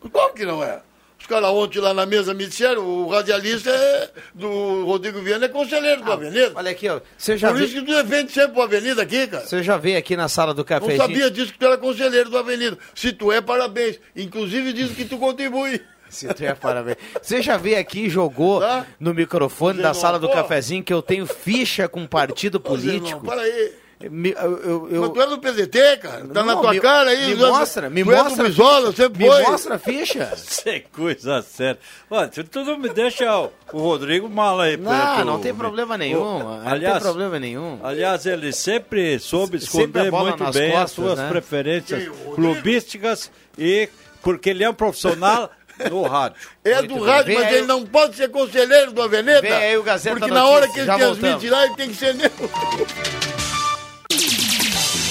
[0.00, 0.80] Como que não é?
[1.20, 5.48] Os caras ontem lá na mesa me disseram, o radialista é do Rodrigo Viana é
[5.48, 6.52] conselheiro do Avenida.
[6.54, 7.00] Olha aqui, ó.
[7.16, 7.80] Você já, Por isso vi...
[7.80, 9.46] que tu defende sempre o Avenida aqui, cara.
[9.46, 10.96] você já veio aqui na sala do Não cafezinho.
[10.98, 12.76] sabia disso que tu era conselheiro do Avenida.
[12.94, 14.00] Se tu é, parabéns.
[14.16, 15.80] Inclusive diz que tu contribui.
[16.08, 16.96] Se tu é, parabéns.
[17.22, 18.84] Você já veio aqui e jogou Tá?
[18.98, 20.34] no microfone da não- sala do Pô.
[20.34, 23.20] cafezinho que eu tenho ficha com partido político?
[23.20, 23.72] Não, para aí.
[24.08, 26.26] Me- eu, eu- Mas tu é do PDT, cara.
[26.28, 27.34] Tá na Não, tua me- cara aí.
[27.36, 28.42] Me é- mostra, me tu é do mostra.
[28.44, 29.02] a Brizola, ficha.
[29.02, 29.42] sempre me foi.
[29.42, 30.32] mostra a ficha.
[30.36, 31.78] Sem coisa séria.
[32.10, 34.78] Olha, tu, tu não me deixa o, o Rodrigo mal aí.
[34.78, 36.22] Não, não tem problema nenhum.
[36.22, 37.78] O- não aliás, tem problema nenhum.
[37.82, 41.28] Aliás, ele sempre soube Sempre esconder bola muito bem as costas, suas né?
[41.28, 43.88] preferências clubísticas e
[44.22, 45.50] porque ele é um profissional
[45.90, 46.38] do rádio.
[46.64, 47.04] É Muito do bem.
[47.14, 49.40] rádio, mas ele não pode ser conselheiro do Avenida.
[49.42, 52.14] Vem aí o Gazeta Porque na hora que ele transmite lá, ele tem que ser
[52.14, 52.50] neutro.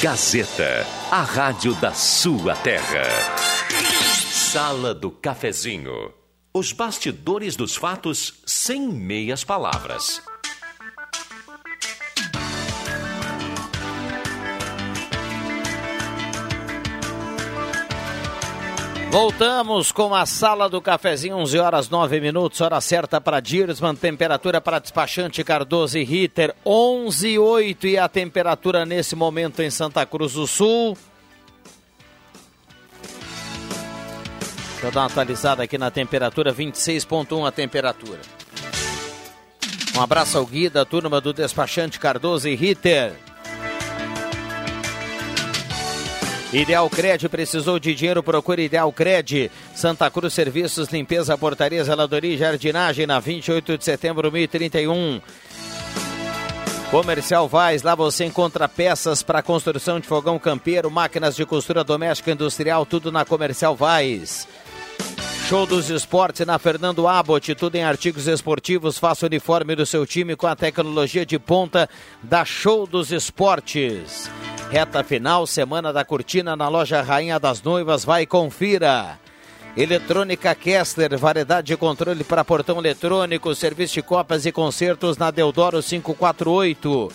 [0.02, 3.04] Gazeta, a rádio da sua terra.
[4.32, 6.14] Sala do Cafezinho.
[6.54, 10.22] Os bastidores dos fatos sem meias palavras.
[19.12, 24.62] Voltamos com a sala do cafezinho, 11 horas 9 minutos, hora certa para Dirsman, temperatura
[24.62, 30.06] para despachante Cardoso e Ritter, 11 e 8 e a temperatura nesse momento em Santa
[30.06, 30.96] Cruz do Sul.
[34.74, 38.20] Deixa eu dar uma atualizada aqui na temperatura, 26.1 a temperatura.
[39.98, 43.29] Um abraço ao Guida, turma do despachante Cardoso e Ritter.
[46.52, 49.52] Ideal Cred precisou de dinheiro, procure Ideal Cred.
[49.76, 55.22] Santa Cruz Serviços, Limpeza, Portaria, Zeladoria e Jardinagem na 28 de setembro, 1031.
[56.90, 62.32] Comercial Vaz, lá você encontra peças para construção de fogão campeiro, máquinas de costura doméstica
[62.32, 64.48] e industrial, tudo na Comercial Vaz.
[65.48, 68.98] Show dos Esportes na Fernando Abbott, tudo em artigos esportivos.
[68.98, 71.88] Faça o uniforme do seu time com a tecnologia de ponta
[72.24, 74.30] da Show dos Esportes.
[74.70, 78.06] Reta final, semana da cortina na loja Rainha das Noivas.
[78.06, 79.18] Vai confira.
[79.76, 85.82] Eletrônica Kessler, variedade de controle para portão eletrônico, serviço de copas e concertos na Deodoro
[85.82, 87.12] 548.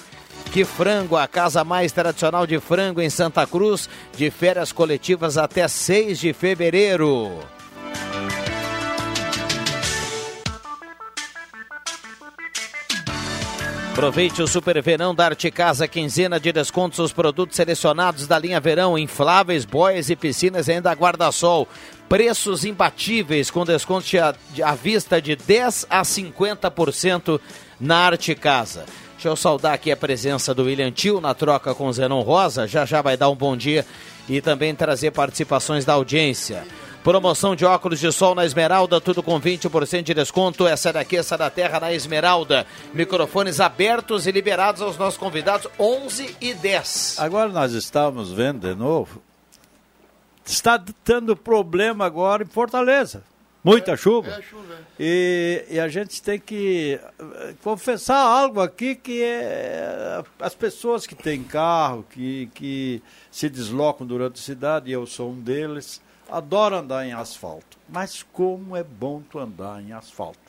[0.52, 5.68] Que Frango, a casa mais tradicional de frango em Santa Cruz, de férias coletivas até
[5.68, 7.38] 6 de fevereiro.
[13.94, 18.58] Aproveite o Super Verão da Arte Casa, quinzena de descontos os produtos selecionados da linha
[18.58, 21.68] Verão, infláveis, boias e piscinas ainda guarda-sol.
[22.08, 24.08] Preços imbatíveis com desconto
[24.64, 27.40] à vista de 10 a 50%
[27.78, 28.84] na Arte Casa.
[29.12, 32.66] Deixa eu saudar aqui a presença do William Tio na troca com o Zenon Rosa.
[32.66, 33.86] Já já vai dar um bom dia
[34.28, 36.66] e também trazer participações da audiência.
[37.04, 40.66] Promoção de óculos de sol na Esmeralda, tudo com 20% de desconto.
[40.66, 42.66] Essa daqui, essa da terra na Esmeralda.
[42.94, 47.16] Microfones abertos e liberados aos nossos convidados, 11 e 10.
[47.18, 49.20] Agora nós estamos vendo de novo.
[50.46, 53.22] Está tendo problema agora em Fortaleza.
[53.62, 54.30] Muita é, chuva.
[54.30, 54.78] É chuva.
[54.98, 61.14] E, e, a gente tem que eh, confessar algo aqui que é as pessoas que
[61.14, 66.02] têm carro, que, que se deslocam durante a cidade, e eu sou um deles,
[66.34, 70.40] adoro andar em asfalto, mas como é bom tu andar em asfalto.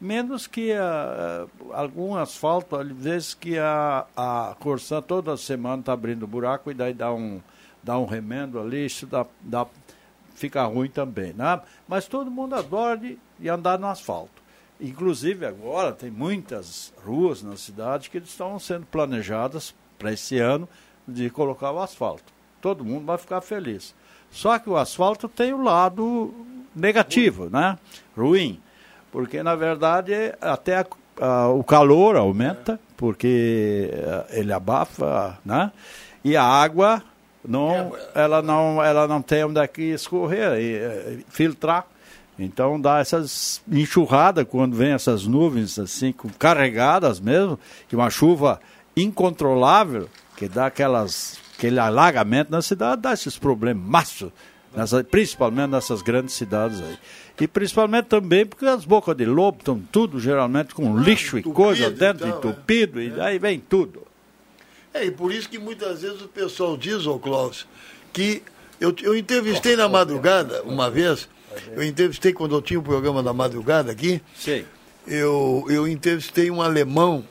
[0.00, 6.24] Menos que uh, algum asfalto, às vezes que a, a Corsã toda semana está abrindo
[6.24, 7.40] buraco e daí dá um,
[7.82, 9.66] dá um remendo ali, isso dá, dá,
[10.34, 11.32] fica ruim também.
[11.32, 11.60] Né?
[11.88, 14.40] Mas todo mundo adora de, de andar no asfalto.
[14.80, 20.68] Inclusive agora tem muitas ruas na cidade que estão sendo planejadas para esse ano
[21.06, 22.32] de colocar o asfalto.
[22.60, 23.94] Todo mundo vai ficar feliz.
[24.32, 26.34] Só que o asfalto tem o lado
[26.74, 27.78] negativo, né?
[28.16, 28.58] Ruim.
[29.12, 30.86] Porque, na verdade, até a,
[31.20, 35.70] a, o calor aumenta, porque eh, ele abafa, né?
[36.24, 37.02] E a água,
[37.46, 41.86] não, ela, não, ela não tem onde aqui escorrer, e, eh, filtrar.
[42.38, 48.58] Então dá essas enxurradas quando vem essas nuvens assim, carregadas mesmo, que uma chuva
[48.96, 54.24] incontrolável, que dá aquelas aquele alagamento na cidade dá esses problemas,
[55.10, 56.98] principalmente nessas grandes cidades aí.
[57.40, 61.88] E principalmente também porque as bocas de lobo estão tudo geralmente com lixo e coisa
[61.88, 63.04] dentro, então, entupido, é.
[63.04, 64.02] e aí vem tudo.
[64.92, 67.66] É, e por isso que muitas vezes o pessoal diz, ô Clóvis,
[68.12, 68.42] que
[68.80, 71.28] eu, eu entrevistei na madrugada, uma vez,
[71.74, 74.64] eu entrevistei quando eu tinha o programa da madrugada aqui, Sim.
[75.04, 77.24] Eu, eu entrevistei um alemão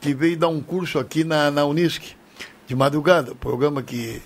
[0.00, 2.15] que veio dar um curso aqui na, na Unisc
[2.66, 3.34] de madrugada.
[3.34, 4.20] Programa que,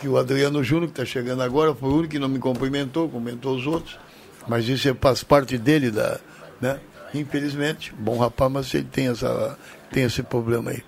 [0.00, 3.08] que o Adriano Júnior, que está chegando agora, foi o único que não me cumprimentou,
[3.08, 3.98] comentou os outros.
[4.46, 6.20] Mas isso é, faz parte dele, da,
[6.60, 6.80] né?
[7.14, 9.58] Infelizmente, bom rapaz, mas ele tem, essa,
[9.90, 10.82] tem esse problema aí.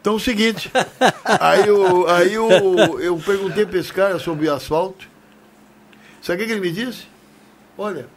[0.00, 0.70] Então é o seguinte,
[1.24, 5.06] aí, eu, aí eu, eu perguntei para esse cara sobre asfalto.
[6.22, 7.04] Sabe o que ele me disse?
[7.76, 8.08] Olha,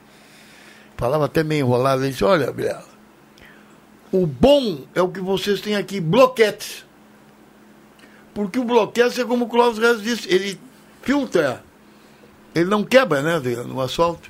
[0.95, 2.85] falava até meio enrolado, ele disse, olha, Biela,
[4.11, 6.85] o bom é o que vocês têm aqui, bloquetes.
[8.33, 10.59] Porque o bloqueio é como o Clóvis Reis disse, ele
[11.01, 11.63] filtra.
[12.53, 14.29] Ele não quebra, né, no asfalto.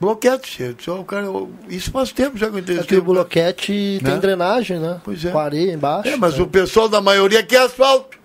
[0.00, 1.26] Bloquete, só o cara,
[1.68, 2.80] isso faz tempo já que eu entendi.
[2.80, 4.10] É que o bloquete né?
[4.10, 5.00] tem drenagem, né?
[5.04, 5.30] Pois é.
[5.30, 6.08] Com areia embaixo.
[6.08, 6.42] É, mas né?
[6.42, 8.18] o pessoal da maioria quer asfalto.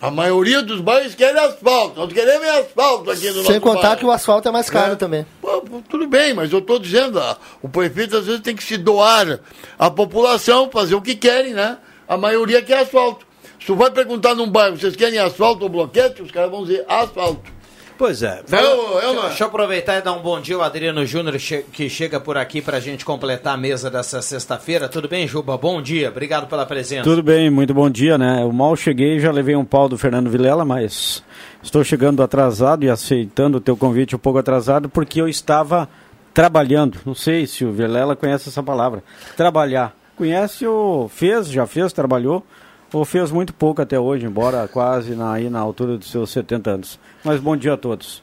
[0.00, 2.00] A maioria dos bairros querem asfalto.
[2.00, 3.96] Nós queremos asfalto aqui no Sem contar bairro.
[3.98, 4.96] que o asfalto é mais caro é.
[4.96, 5.26] também.
[5.40, 7.20] Pô, tudo bem, mas eu estou dizendo,
[7.62, 9.40] o prefeito às vezes tem que se doar
[9.78, 11.78] à população, fazer o que querem, né?
[12.08, 13.26] A maioria quer asfalto.
[13.60, 16.22] Se tu vai perguntar num bairro, vocês querem asfalto ou bloquete?
[16.22, 17.52] Os caras vão dizer asfalto.
[17.96, 18.42] Pois é.
[18.50, 21.88] Eu, eu, Deixa, eu aproveitar e dar um bom dia ao Adriano Júnior, che- que
[21.88, 24.88] chega por aqui para a gente completar a mesa dessa sexta-feira.
[24.88, 25.56] Tudo bem, Juba?
[25.56, 27.04] Bom dia, obrigado pela presença.
[27.04, 28.42] Tudo bem, muito bom dia, né?
[28.42, 31.22] Eu mal cheguei, já levei um pau do Fernando Vilela, mas
[31.62, 35.88] estou chegando atrasado e aceitando o teu convite um pouco atrasado porque eu estava
[36.34, 36.98] trabalhando.
[37.06, 39.04] Não sei se o Vilela conhece essa palavra.
[39.36, 39.94] Trabalhar.
[40.16, 42.44] Conhece ou fez, já fez, trabalhou,
[42.92, 46.70] ou fez muito pouco até hoje, embora quase na, aí na altura dos seus 70
[46.70, 47.00] anos.
[47.24, 48.22] Mas bom dia a todos.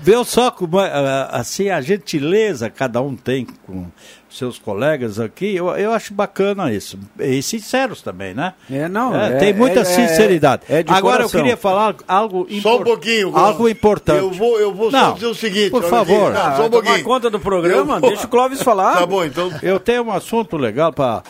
[0.00, 0.90] Vê só como é,
[1.30, 3.86] assim a gentileza cada um tem com
[4.30, 6.98] seus colegas aqui, eu, eu acho bacana isso.
[7.20, 8.54] E sinceros também, né?
[8.68, 10.62] É, não, É, é- tem muita é- sinceridade.
[10.68, 11.38] é Agora coração.
[11.38, 13.30] eu queria falar algo Só um pouquinho.
[13.30, 13.48] Clóvis.
[13.48, 14.18] Algo importante.
[14.18, 15.70] Eu vou, eu vou só Não, dizer o seguinte.
[15.70, 16.32] por favor.
[16.32, 17.04] Não, Ah, só um tomar pouquinho.
[17.04, 18.94] conta do programa, Eu deixa o Clóvis falar.
[18.96, 19.52] Tá bom, então.
[19.62, 21.22] Eu tenho um assunto legal para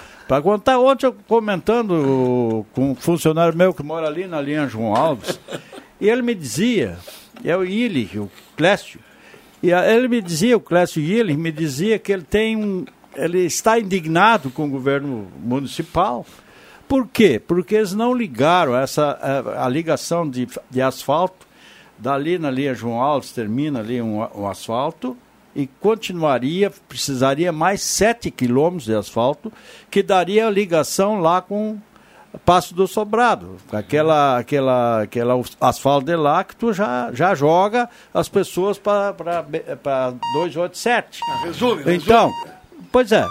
[0.42, 0.78] contar.
[0.78, 5.38] Ontem eu comentando com um funcionário meu que mora ali na linha João Alves,
[6.00, 6.96] e ele me dizia,
[7.42, 9.00] é o Ili, o Clécio,
[9.62, 12.84] e ele me dizia, o Clécio Ili, me dizia que ele tem um.
[13.16, 16.26] Ele está indignado com o governo municipal.
[16.86, 17.40] Por quê?
[17.40, 21.46] Porque eles não ligaram essa, a, a ligação de, de asfalto
[21.98, 25.16] dali na linha João Alves termina ali um, um asfalto
[25.54, 29.52] e continuaria, precisaria mais 7 quilômetros de asfalto,
[29.90, 31.78] que daria a ligação lá com
[32.44, 33.56] Passo do Sobrado.
[33.72, 39.12] Aquela, aquela, aquela asfalto de lá que tu já, já joga as pessoas para
[40.34, 41.20] 287.
[41.44, 41.96] Resume, resume.
[41.96, 42.30] Então,
[42.90, 43.24] pois é.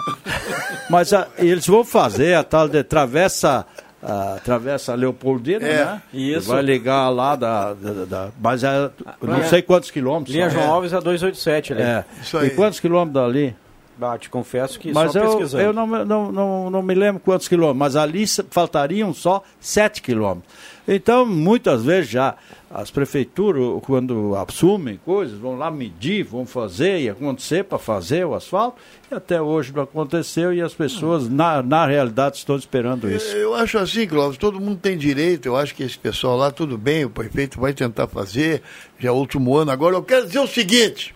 [0.88, 3.66] Mas a- eles vão fazer a tal de travessa.
[4.06, 6.02] A travessa Leopoldina, É, né?
[6.12, 6.48] isso.
[6.50, 7.72] Vai ligar lá da.
[7.72, 8.90] da, da- mas é,
[9.22, 10.34] não sei quantos quilômetros.
[10.36, 10.50] Linha.
[10.50, 11.80] João Alves a 287 ali.
[11.82, 12.04] É.
[12.22, 12.48] Isso aí.
[12.48, 13.56] E quantos quilômetros dali?
[14.00, 15.62] Ah, te confesso que mas só eu, pesquisando.
[15.64, 20.02] eu não, me- não, não, não me lembro quantos quilômetros, mas ali faltariam só 7
[20.02, 20.52] quilômetros.
[20.86, 22.34] Então, muitas vezes já
[22.70, 28.34] as prefeituras, quando assumem coisas, vão lá medir, vão fazer e acontecer para fazer o
[28.34, 28.78] asfalto,
[29.10, 33.34] e até hoje não aconteceu e as pessoas, na, na realidade, estão esperando isso.
[33.36, 35.46] Eu acho assim, Clóvis, todo mundo tem direito.
[35.46, 38.60] Eu acho que esse pessoal lá, tudo bem, o prefeito vai tentar fazer,
[38.98, 39.70] já é o último ano.
[39.70, 41.14] Agora, eu quero dizer o seguinte: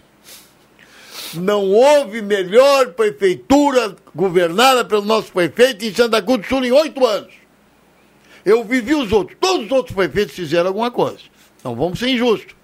[1.35, 7.07] não houve melhor prefeitura governada pelo nosso prefeito em Santa Cruz do Sul em oito
[7.07, 7.33] anos.
[8.45, 9.37] Eu vivi os outros.
[9.41, 11.21] Todos os outros prefeitos fizeram alguma coisa.
[11.63, 12.55] Não vamos ser injustos.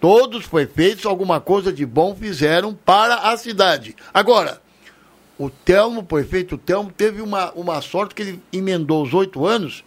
[0.00, 3.96] Todos os prefeitos alguma coisa de bom fizeram para a cidade.
[4.12, 4.60] Agora,
[5.38, 9.84] o Telmo, o prefeito Telmo, teve uma, uma sorte que ele emendou os oito anos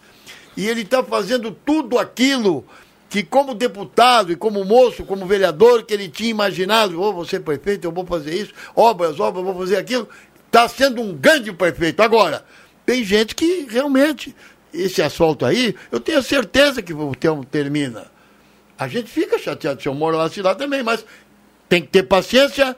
[0.56, 2.64] e ele está fazendo tudo aquilo
[3.08, 7.40] que, como deputado e como moço, como vereador, que ele tinha imaginado, oh, vou ser
[7.40, 10.08] prefeito, eu vou fazer isso, obras, obras, vou fazer aquilo.
[10.46, 12.02] Está sendo um grande prefeito.
[12.02, 12.44] Agora,
[12.84, 14.34] tem gente que realmente,
[14.72, 18.10] esse asfalto aí, eu tenho certeza que o Telmo termina.
[18.78, 21.04] A gente fica chateado se eu moro se lá também, mas
[21.68, 22.76] tem que ter paciência.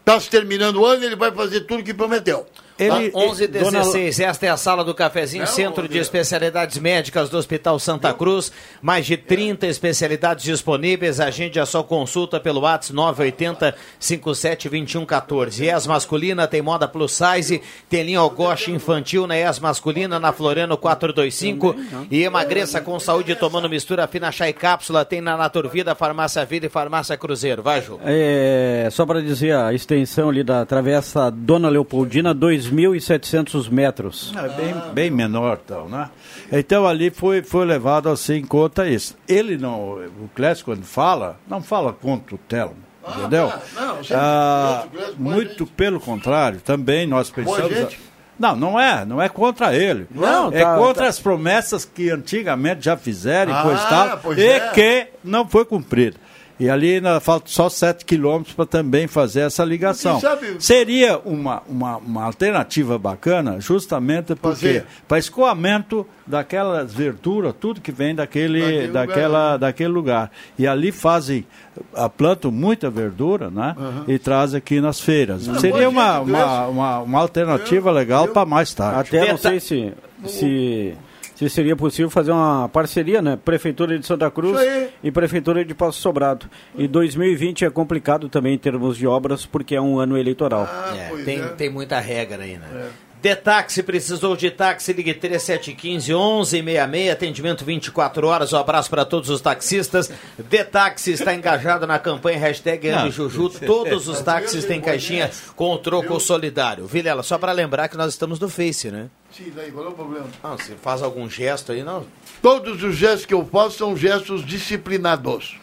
[0.00, 2.46] Está se terminando o ano, ele vai fazer tudo que prometeu.
[2.80, 5.98] Ele, 11 dona- 16 esta é a sala do cafezinho, Não, Centro de.
[5.98, 8.50] Especialidades Médicas do Hospital Santa Cruz.
[8.80, 11.20] Mais de 30 especialidades disponíveis.
[11.20, 15.64] Agende a sua consulta pelo WhatsApp 980 572114.
[15.66, 20.76] ES masculina tem moda plus size, tem linha Algoche infantil na ES masculina na Floriano
[20.76, 21.74] 425.
[22.10, 25.04] E emagreça com saúde tomando mistura fina chá e cápsula.
[25.04, 27.62] Tem na Naturvida, Farmácia Vida e Farmácia Cruzeiro.
[27.62, 27.98] Vai, Ju.
[28.04, 32.34] É, só para dizer, a extensão ali da Travessa Dona Leopoldina,
[32.70, 34.32] 2.700 metros.
[34.36, 36.08] É bem, bem menor, então, né?
[36.52, 39.16] Então ali foi, foi levado assim em conta isso.
[39.28, 42.76] Ele não, o Clécio quando fala, não fala contra o Telmo,
[43.08, 43.52] entendeu?
[43.74, 47.68] não, sempre Ah, Clécio, muito pelo contrário, também nós pensamos.
[47.76, 48.00] gente.
[48.38, 50.06] Não, não é, não é contra ele.
[50.10, 53.88] Não, é tá- contra tá- as promessas que antigamente já fizeram e Ah, coisa e
[53.88, 54.68] tal, pois e é.
[54.70, 56.16] que não foi cumprido.
[56.60, 60.20] E ali ainda falta só 7 quilômetros para também fazer essa ligação.
[60.20, 67.90] Sabe- Seria uma, uma, uma alternativa bacana, justamente porque para escoamento daquelas verduras, tudo que
[67.90, 69.58] vem daquele, Daquele daquela, lugar, né?
[69.58, 70.30] daquele lugar.
[70.58, 71.46] E ali fazem,
[71.94, 73.74] a plantam muita verdura, né?
[74.06, 75.44] E trazem aqui nas feiras.
[75.60, 79.16] Seria boa uma, uma, uma, uma alternativa Eu- legal para mais tarde.
[79.16, 79.92] Até não sei se,
[80.26, 80.94] se,
[81.34, 83.38] se seria possível fazer uma parceria, né?
[83.42, 84.58] Prefeitura de Santa Cruz
[85.02, 86.46] e Prefeitura de Passo Sobrado.
[86.76, 90.68] E 2020 é complicado também em termos de obras, porque é um ano eleitoral.
[90.70, 91.48] Ah, É, tem, é.
[91.48, 92.90] tem muita regra aí, né?
[93.22, 99.42] Detaxi, precisou de táxi, ligue 3715 1166, atendimento 24 horas, um abraço para todos os
[99.42, 100.10] taxistas.
[100.38, 103.10] Detaxi está engajado na campanha hashtag Não.
[103.10, 106.86] Juju, todos os táxis têm caixinha com o troco solidário.
[106.86, 109.10] Vilela, só para lembrar que nós estamos no Face, né?
[109.36, 110.26] Sim, daí, qual é o problema?
[110.42, 112.06] Não, se faz algum gesto aí, não.
[112.40, 115.58] Todos os gestos que eu faço são gestos disciplinados.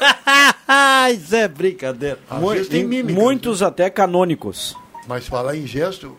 [1.14, 2.18] Isso é brincadeira.
[3.08, 4.76] Muitos até canônicos.
[5.06, 6.16] Mas falar em gesto,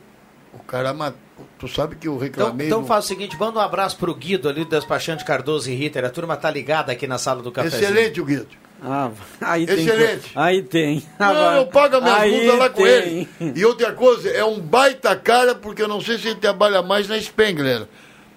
[0.54, 1.22] o cara matou.
[1.58, 2.68] Tu sabe que eu Então, reclamei.
[2.68, 5.76] então no- faz o seguinte, manda um abraço pro Guido ali do Despachante Cardoso e
[5.76, 6.04] Ritter.
[6.06, 7.84] A turma tá ligada aqui na sala do cafezinho.
[7.84, 8.48] Excelente o Guido.
[8.86, 9.10] Ah,
[9.42, 9.80] aí tem.
[9.80, 10.32] Excelente.
[10.36, 11.04] Aí tem.
[11.18, 12.92] Não, eu pago a minha Aí multa lá com tem.
[12.92, 13.30] ele.
[13.56, 17.08] E outra coisa, é um baita cara, porque eu não sei se ele trabalha mais
[17.08, 17.88] na Spengler.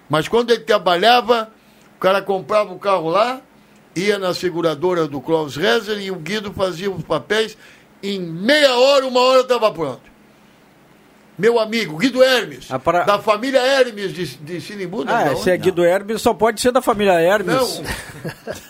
[0.08, 1.50] Mas quando ele trabalhava,
[1.96, 3.40] o cara comprava o carro lá,
[3.96, 7.56] ia na seguradora do Klaus Rezer e o Guido fazia os papéis.
[8.02, 10.00] Em meia hora, uma hora estava pronto.
[11.38, 15.04] Meu amigo, Guido Hermes, Ah, para- da família Hermes de, de Sinimbu.
[15.04, 15.56] não, Ah, da esse é?
[15.56, 17.54] Guido Hermes, só pode ser da família Hermes.
[17.54, 17.84] Não,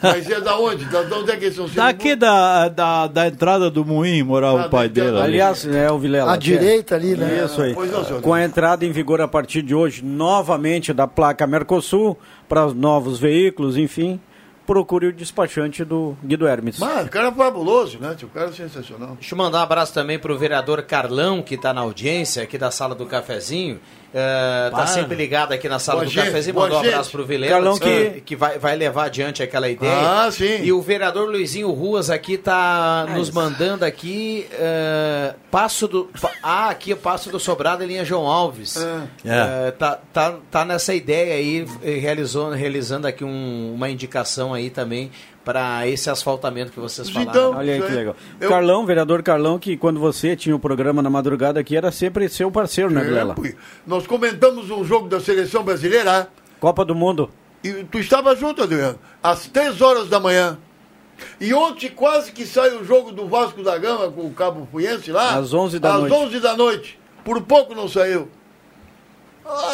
[0.03, 0.85] mas é da onde?
[0.87, 1.69] Da, de onde é que eles são?
[1.69, 5.17] Daqui da, da, da entrada do moinho morava Ah, o pai da- dele.
[5.17, 5.23] ali.
[5.27, 6.33] Aliás, é o Vilela.
[6.33, 7.43] À direita ali, né?
[7.45, 7.73] Isso aí.
[7.73, 8.21] Pois não, senhor.
[8.21, 12.75] Com a entrada em vigor a partir de hoje, novamente, da placa Mercosul, para os
[12.75, 14.21] novos veículos, enfim,
[14.67, 16.79] procure o despachante do Guido Hermes.
[16.79, 18.15] Mas o cara é fabuloso, né?
[18.15, 18.29] tio?
[18.29, 19.15] O cara é sensacional.
[19.15, 22.71] Deixa eu mandar um abraço também pro vereador Carlão, que tá na audiência aqui da
[22.71, 23.81] sala do cafezinho.
[24.15, 26.55] É, tá sempre ligado aqui na sala Boa do gente, cafezinho.
[26.55, 26.93] boa Mandou um gente.
[26.95, 27.53] abraço pro Vilela.
[27.53, 29.93] Carlão disse que- que vai, vai levar adiante aquela ideia.
[30.25, 30.63] Ah, sim.
[30.63, 36.09] E o vereador Luizinho Ruas aqui tá nos mandando aqui é, passo do
[36.43, 39.69] ah aqui o passo do sobrado em linha João Alves É.
[39.69, 41.67] É, tá, tá, tá nessa ideia aí
[42.01, 45.11] realizou realizando aqui um- uma indicação aí também
[45.47, 48.17] para esse asfaltamento que vocês falaram Então, Olha aí que legal.
[48.41, 52.29] Eu- Carlão, vereador Carlão, que quando você tinha o programa na madrugada aqui, era sempre
[52.29, 53.31] seu parceiro, né, Vilela?
[53.31, 53.55] É, porque
[53.87, 56.29] nós comentamos um jogo da seleção brasileira
[56.59, 57.31] Copa do Mundo.
[57.63, 60.59] e tu estava junto, Adriano, às 3 horas da manhã.
[61.41, 65.13] E ontem quase que sai o jogo do Vasco da Gama com o Cabo Fuense
[65.13, 65.37] lá.
[65.37, 66.13] Às 11 da às noite.
[66.17, 66.99] 11 da noite.
[67.25, 68.29] Por pouco não saiu.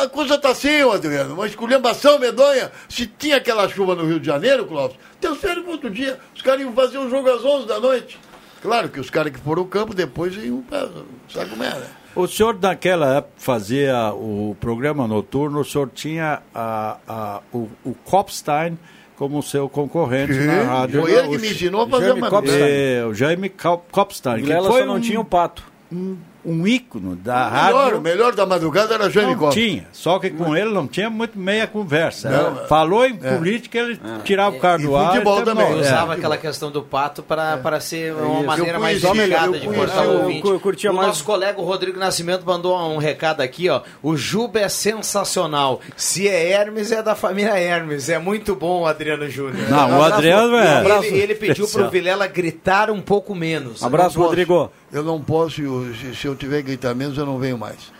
[0.02, 1.34] A coisa tá assim, Adriano.
[1.34, 2.70] Uma esculhambação medonha.
[2.88, 6.72] Se tinha aquela chuva no Rio de Janeiro, Clóvis, terceiro outro dia, os caras iam
[6.72, 8.18] fazer o jogo às 11 da noite.
[8.60, 10.88] Claro que os caras que foram ao campo depois iam pra...
[11.28, 11.86] Sabe como é, né?
[12.14, 17.94] O senhor naquela época fazia o programa noturno, o senhor tinha a, a, o, o
[18.04, 18.78] Kopstein
[19.16, 21.00] como seu concorrente Sim, na rádio.
[21.00, 22.58] foi ele que O- me ensinou a fazer Jaime uma merda.
[22.68, 23.48] É, o Jaime
[23.90, 24.36] Kopstein.
[24.36, 25.64] que Vilela foi só não um, tinha o pato.
[25.90, 27.98] um, um ícone da O melhor, rádio.
[27.98, 29.60] o melhor da madrugada era Não Costa.
[29.60, 32.30] tinha, só que com ele não tinha muito meia conversa.
[32.30, 32.60] Não, né?
[32.64, 32.66] é.
[32.66, 35.12] Falou em política, ele tirava o cara E do ar.
[35.12, 35.70] futebol e também.
[35.70, 35.80] Eu É.
[35.80, 38.46] usava aquela questão do pato para para ser uma isso.
[38.46, 40.58] maneira Eu mais conheci, delicada eu de conheci, cortar eu- o eu ouvinte.
[40.60, 43.82] curtia o mais- nosso colega o Rodrigo Nascimento mandou um recado aqui, ó.
[44.02, 45.80] O Juba é sensacional.
[45.96, 48.08] Se é Hermes, é da família Hermes.
[48.08, 49.68] É muito bom o Adriano Júnior.
[49.68, 50.82] Não, o Adriano é.
[51.06, 53.82] Ele, ele pediu pro Vilela gritar um pouco menos.
[53.82, 54.18] Abraço.
[54.20, 54.70] Rodrigo.
[54.92, 57.92] Eu não posso, eu- se, se eu tiver que gritar menos, eu não venho mais.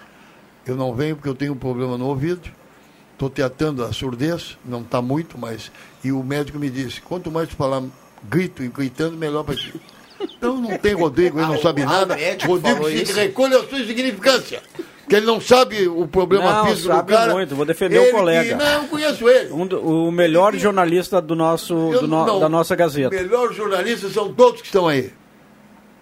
[0.67, 2.49] Eu não venho porque eu tenho um problema no ouvido.
[3.13, 5.71] Estou tratando a surdez, não está muito, mas.
[6.03, 7.83] E o médico me disse: quanto mais tu falar
[8.29, 9.73] grito e gritando, melhor para ti.
[10.21, 12.15] Então não tem Rodrigo, ele não Ah, sabe o- nada.
[12.15, 13.13] o médico Rodrigo se isso?
[13.15, 14.63] recolhe a sua insignificância.
[15.09, 17.33] Que ele não sabe o problema Não, físico sabe do cara.
[17.33, 18.49] muito, vou defender o Ele colega.
[18.57, 19.53] que- não, eu conheço ele.
[19.53, 23.15] Um do- o melhor jornalista do nosso, do no- não- da nossa Gazeta.
[23.15, 25.13] Melhores jornalistas são todos que estão aí.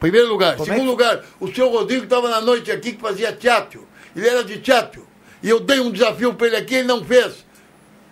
[0.01, 0.57] Primeiro lugar.
[0.57, 3.86] Como é Segundo lugar, o senhor Rodrigo estava na noite aqui que fazia teatro.
[4.16, 5.07] Ele era de teatro.
[5.42, 7.44] E eu dei um desafio para ele aqui, ele não fez.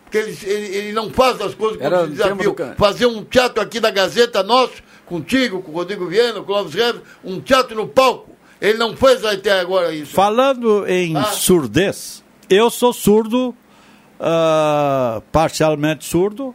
[0.05, 2.55] Porque ele, ele, ele não faz as coisas Era com desafio.
[2.55, 6.45] do Fazer um teatro aqui da Gazeta nosso, contigo, com o Rodrigo Viana, com o
[6.45, 8.31] Clóvis Reves, um teatro no palco.
[8.61, 10.13] Ele não fez até agora isso.
[10.13, 11.25] Falando em Ah.
[11.25, 13.55] surdez, eu sou surdo,
[14.19, 16.55] ah, parcialmente surdo,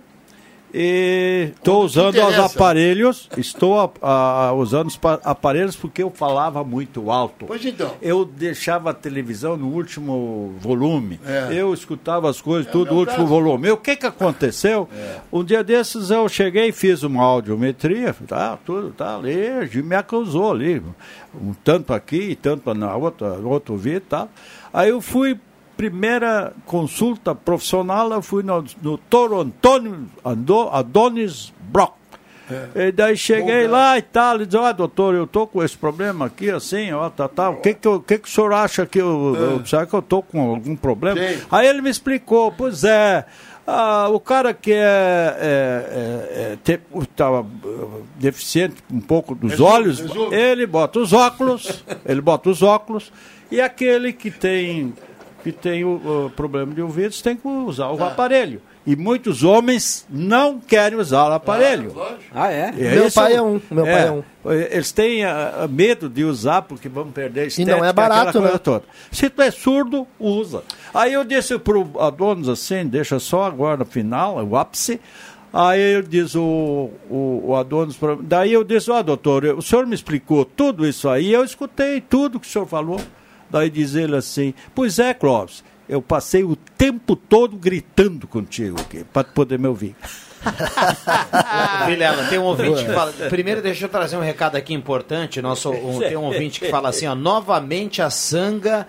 [0.74, 6.64] e estou usando os aparelhos, estou a- a- usando os pa- aparelhos porque eu falava
[6.64, 7.46] muito alto.
[7.46, 7.92] Pois então.
[8.02, 11.20] Eu deixava a televisão no último volume.
[11.26, 11.50] É.
[11.52, 13.28] Eu escutava as coisas tudo meu no último caso.
[13.28, 13.68] volume.
[13.68, 14.90] E o que que aconteceu?
[15.32, 20.52] Um dia desses eu cheguei e fiz uma audiometria, tá, tudo tá ali, me acusou
[20.54, 20.82] ali,
[21.40, 24.30] um tanto aqui, tanto na outra, no outro vídeo e tal.
[24.74, 25.38] Aí eu fui
[25.78, 31.94] primeira consulta profissional, eu fui no, no Toro Antônio Ando- Adonis Brock.
[32.76, 35.76] E daí cheguei Bom, lá e tal, e disse, ó, doutor, eu tô com esse
[35.78, 37.50] problema aqui, assim, ó, tá, tá.
[37.50, 39.94] O que que, eu- o que que o senhor acha que eu, eu- será que
[39.94, 41.20] eu tô com algum problema?
[41.20, 41.42] Sim.
[41.50, 43.26] Aí ele me explicou, pois é,
[43.66, 50.00] ah, o cara que é, é, é, é, eh, deficiente um pouco dos Resume, olhos,
[50.02, 50.36] resume.
[50.36, 53.12] ele bota os óculos, ele bota os óculos,
[53.50, 54.94] e aquele que tem,
[55.44, 58.62] que tem o, o problema de ouvidos tem que usar o aparelho.
[58.86, 61.94] E muitos homens não querem usar o aparelho.
[62.34, 62.74] Ah, é?
[62.78, 64.24] É Meu isso- pai é um, meu pai é um.
[64.52, 68.34] Eles têm ah, medo de usar porque vão perder a estética, não é barato, aquela
[68.34, 68.60] coisa né?
[68.60, 68.84] toda.
[69.12, 70.64] Se tu é surdo, usa.
[70.94, 75.00] Aí eu disse pro Adonis assim, deixa só agora no final, o ápice,
[75.54, 80.44] Aí diz o, o, o Adonis, daí eu disse, ó doutor, o senhor me explicou
[80.44, 83.00] tudo isso aí, eu escutei tudo que o senhor falou.
[83.54, 89.04] Daí diz ele assim, pois é, Clóvis, eu passei o tempo todo gritando contigo aqui,
[89.14, 89.96] para poder me ouvir.
[91.86, 93.14] Vilela, tem um ouvinte que fala.
[93.30, 95.40] Primeiro, deixa eu trazer um recado aqui importante.
[95.40, 98.88] Nosso, um- tem um ouvinte que fala assim: ó, novamente a sanga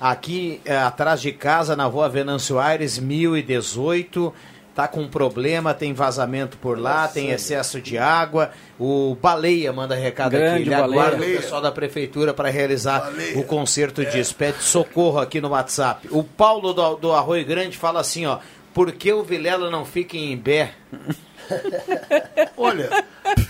[0.00, 4.32] aqui é, atrás de casa, na rua Venâncio Aires, 1018.
[4.80, 8.50] Tá com problema, tem vazamento por lá, tem excesso de água.
[8.78, 10.62] O Baleia manda recado Grande aqui.
[10.62, 11.02] Ele Baleia.
[11.02, 14.34] aguarda o pessoal da prefeitura para realizar o concerto disso.
[14.34, 16.08] Pede socorro aqui no WhatsApp.
[16.10, 18.38] O Paulo do, do Arroio Grande fala assim, ó.
[18.72, 20.72] Por que o Vilela não fica em Imbé?
[22.56, 22.88] Olha,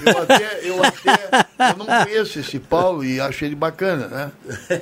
[0.04, 4.32] eu até, eu até eu não conheço esse Paulo e acho ele bacana, né?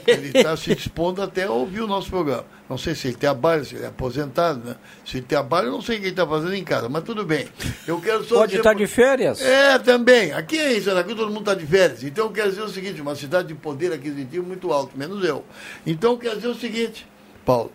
[0.07, 2.45] Ele está se dispondo até a ouvir o nosso programa.
[2.69, 4.77] Não sei se ele trabalha, se ele é aposentado, né?
[5.05, 7.25] Se ele trabalha, eu não sei o que ele está fazendo em casa, mas tudo
[7.25, 7.49] bem.
[7.87, 9.41] Eu quero só Pode estar pro- de férias.
[9.41, 10.33] É, também.
[10.33, 12.03] Aqui em Santa Cruz todo mundo está de férias.
[12.05, 15.45] Então eu quero dizer o seguinte, uma cidade de poder aquisitivo muito alto, menos eu.
[15.87, 17.07] Então eu quero dizer o seguinte,
[17.45, 17.73] Paulo,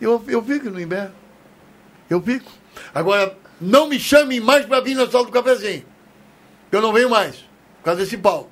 [0.00, 1.10] eu, eu fico no Imbé.
[2.08, 2.50] Eu fico.
[2.94, 5.84] Agora, não me chamem mais para vir na sala do cafezinho.
[6.70, 7.36] Eu não venho mais,
[7.78, 8.50] por causa desse Paulo.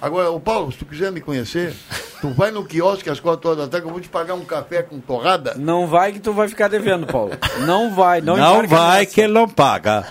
[0.00, 1.74] Agora, o Paulo, se tu quiser me conhecer,
[2.20, 4.44] tu vai no quiosque às quatro horas da tarde, que eu vou te pagar um
[4.44, 5.54] café com torrada.
[5.56, 7.32] Não vai que tu vai ficar devendo, Paulo.
[7.66, 8.20] Não vai.
[8.20, 10.06] Não, Não, vai que ele não paga.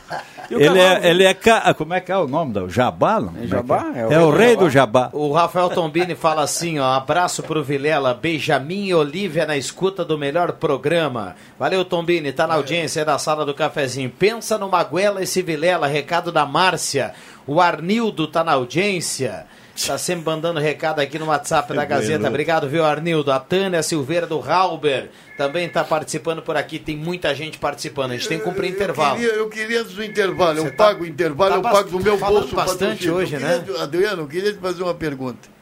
[0.51, 1.33] O Ele é, ele é.
[1.33, 3.19] ca- Como é que é o nome do Jabá?
[3.19, 3.33] Não?
[3.41, 3.85] É Jabá?
[3.95, 5.09] É, é o rei do Jabá.
[5.13, 10.17] O Rafael Tombini fala assim, ó, abraço pro Vilela, Benjamin e Olivia na escuta do
[10.17, 11.35] melhor programa.
[11.59, 14.09] Valeu, Tombini, tá na audiência da sala do cafezinho.
[14.09, 17.13] Pensa no Maguela esse Vilela, recado da Márcia.
[17.47, 19.45] O Arnildo tá na audiência.
[19.87, 22.27] Tá sempre mandando recado aqui no WhatsApp da Gazeta.
[22.29, 23.29] Obrigado, viu, Arnildo?
[23.31, 26.79] A Tânia Silveira do Halber também tá participando por aqui.
[26.79, 28.11] Tem muita gente participando.
[28.11, 29.17] A gente tem que cumprir intervalo.
[29.19, 31.73] Eu queria, eu queria antes do intervalo, Você eu tá- pago o intervalo, tá eu
[31.73, 32.55] pago do meu falando bolso.
[32.55, 33.63] bastante hoje, né?
[33.81, 35.53] Adriano, eu queria te fazer uma pergunta.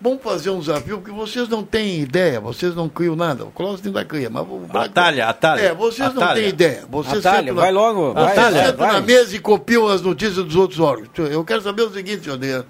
[0.00, 3.44] Vamos fazer um desafio, porque vocês não têm ideia, vocês não criam nada.
[3.44, 5.60] O Clóvis ainda cria, mas o Braga- Atalha, atalha.
[5.60, 6.40] É, vocês não Atalha.
[6.40, 6.84] têm ideia.
[6.90, 8.92] Vocês Atalha, sentam vai logo, vai, Vocês Atalha, sentam vai.
[8.94, 11.08] na mesa e copiam as notícias dos outros órgãos.
[11.30, 12.66] Eu quero saber o seguinte, Adriano.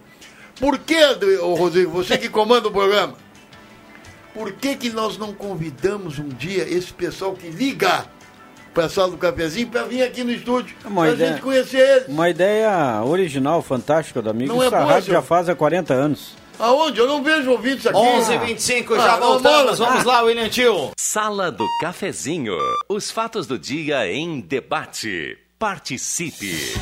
[0.60, 0.96] Por que,
[1.40, 3.14] Rodrigo, você que comanda o programa,
[4.32, 8.06] por que, que nós não convidamos um dia esse pessoal que liga
[8.72, 11.30] para a sala do cafezinho para vir aqui no estúdio, Uma para a ideia.
[11.32, 12.08] gente conhecer eles?
[12.08, 14.52] Uma ideia original, fantástica do amigo.
[14.52, 15.20] Não é boa, rádio senhor?
[15.20, 16.34] já faz há 40 anos.
[16.58, 16.98] Aonde?
[17.00, 17.96] Eu não vejo ouvintes aqui.
[17.98, 19.78] 11h25, já Ah, voltamos.
[19.78, 20.90] Vamos lá, William Tio.
[20.96, 22.56] Sala do Cafezinho.
[22.88, 25.36] Os fatos do dia em debate.
[25.58, 26.74] Participe.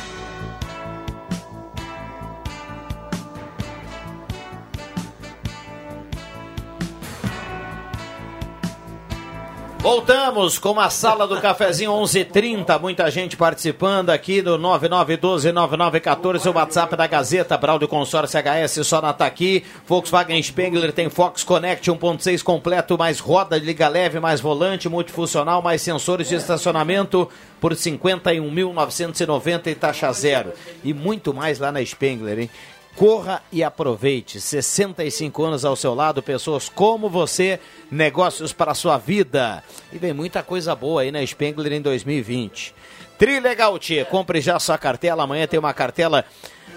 [9.83, 16.95] Voltamos com a sala do cafezinho 11:30, muita gente participando aqui do 99129914, o WhatsApp
[16.95, 19.65] da Gazeta, Braulio Consórcio HS só na tá aqui.
[19.85, 25.81] Volkswagen Spengler tem Fox Connect 1.6 completo, mais roda, liga leve, mais volante, multifuncional, mais
[25.81, 27.29] sensores de estacionamento
[27.59, 30.53] por 51.990 e taxa zero.
[30.81, 32.49] E muito mais lá na Spengler, hein?
[32.95, 34.39] Corra e aproveite.
[34.39, 39.63] 65 anos ao seu lado, pessoas como você, negócios para a sua vida.
[39.91, 42.73] E vem muita coisa boa aí na Spengler em 2020.
[43.17, 45.23] Trilegal Tia, compre já sua cartela.
[45.23, 46.23] Amanhã tem uma cartela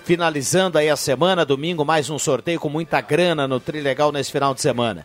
[0.05, 1.45] finalizando aí a semana.
[1.45, 5.05] Domingo, mais um sorteio com muita grana no Trilegal nesse final de semana.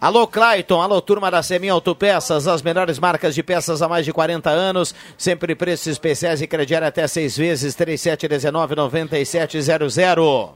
[0.00, 4.14] Alô Clayton, alô turma da Semin Autopeças, as melhores marcas de peças há mais de
[4.14, 10.52] 40 anos, sempre preços especiais e crediário até seis vezes, 3719-9700.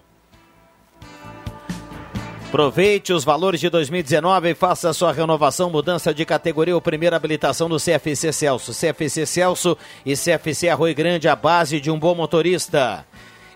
[2.48, 7.68] Aproveite os valores de 2019 e faça sua renovação, mudança de categoria ou primeira habilitação
[7.68, 8.72] do CFC Celso.
[8.72, 9.76] CFC Celso
[10.06, 13.04] e CFC Arroio Grande, a base de um bom motorista.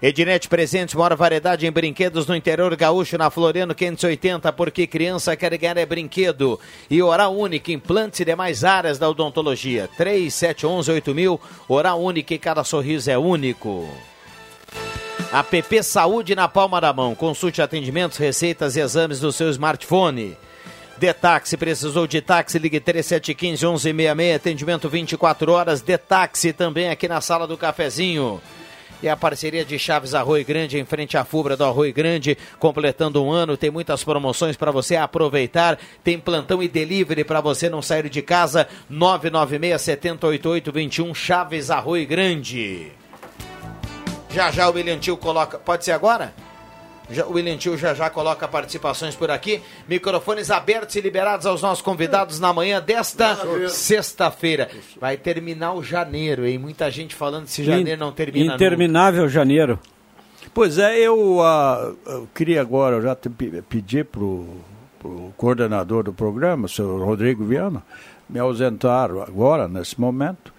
[0.01, 5.57] Ednet Presentes, maior variedade em brinquedos no interior gaúcho, na Floriano 580, porque criança quer
[5.59, 6.61] ganhar é brinquedo.
[6.89, 9.89] E Oral Única, implantes e demais áreas da odontologia.
[9.99, 13.89] 3711-8000, Oral Única e cada sorriso é único.
[15.33, 17.15] APP Saúde na palma da mão.
[17.17, 20.37] Consulte atendimentos, receitas e exames do seu smartphone.
[20.97, 25.83] Detaxi, precisou de táxi, ligue 3715 1166, atendimento 24 horas.
[25.83, 28.41] Detaxi também aqui na sala do cafezinho.
[29.01, 33.23] E a parceria de Chaves Arroio Grande em frente à Fubra do Arroio Grande, completando
[33.23, 35.79] um ano, tem muitas promoções para você aproveitar.
[36.03, 38.67] Tem plantão e delivery para você não sair de casa.
[38.91, 42.93] 996 708821 Chaves Arroio Grande.
[44.31, 45.59] Já já o William Tio coloca.
[45.59, 46.35] Pode ser agora?
[47.27, 49.63] O William Tio já já coloca participações por aqui.
[49.89, 53.37] Microfones abertos e liberados aos nossos convidados na manhã desta
[53.69, 54.69] sexta-feira.
[55.01, 56.59] Vai terminar o janeiro, hein?
[56.59, 59.79] Muita gente falando se janeiro não termina Interminável janeiro.
[60.53, 63.17] Pois é, eu, ah, eu queria agora, eu já
[63.69, 64.63] pedi para o
[65.37, 67.83] coordenador do programa, o senhor Rodrigo Viana,
[68.29, 70.53] me ausentar agora, nesse momento,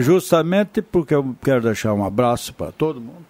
[0.00, 3.24] justamente porque eu quero deixar um abraço para todo mundo,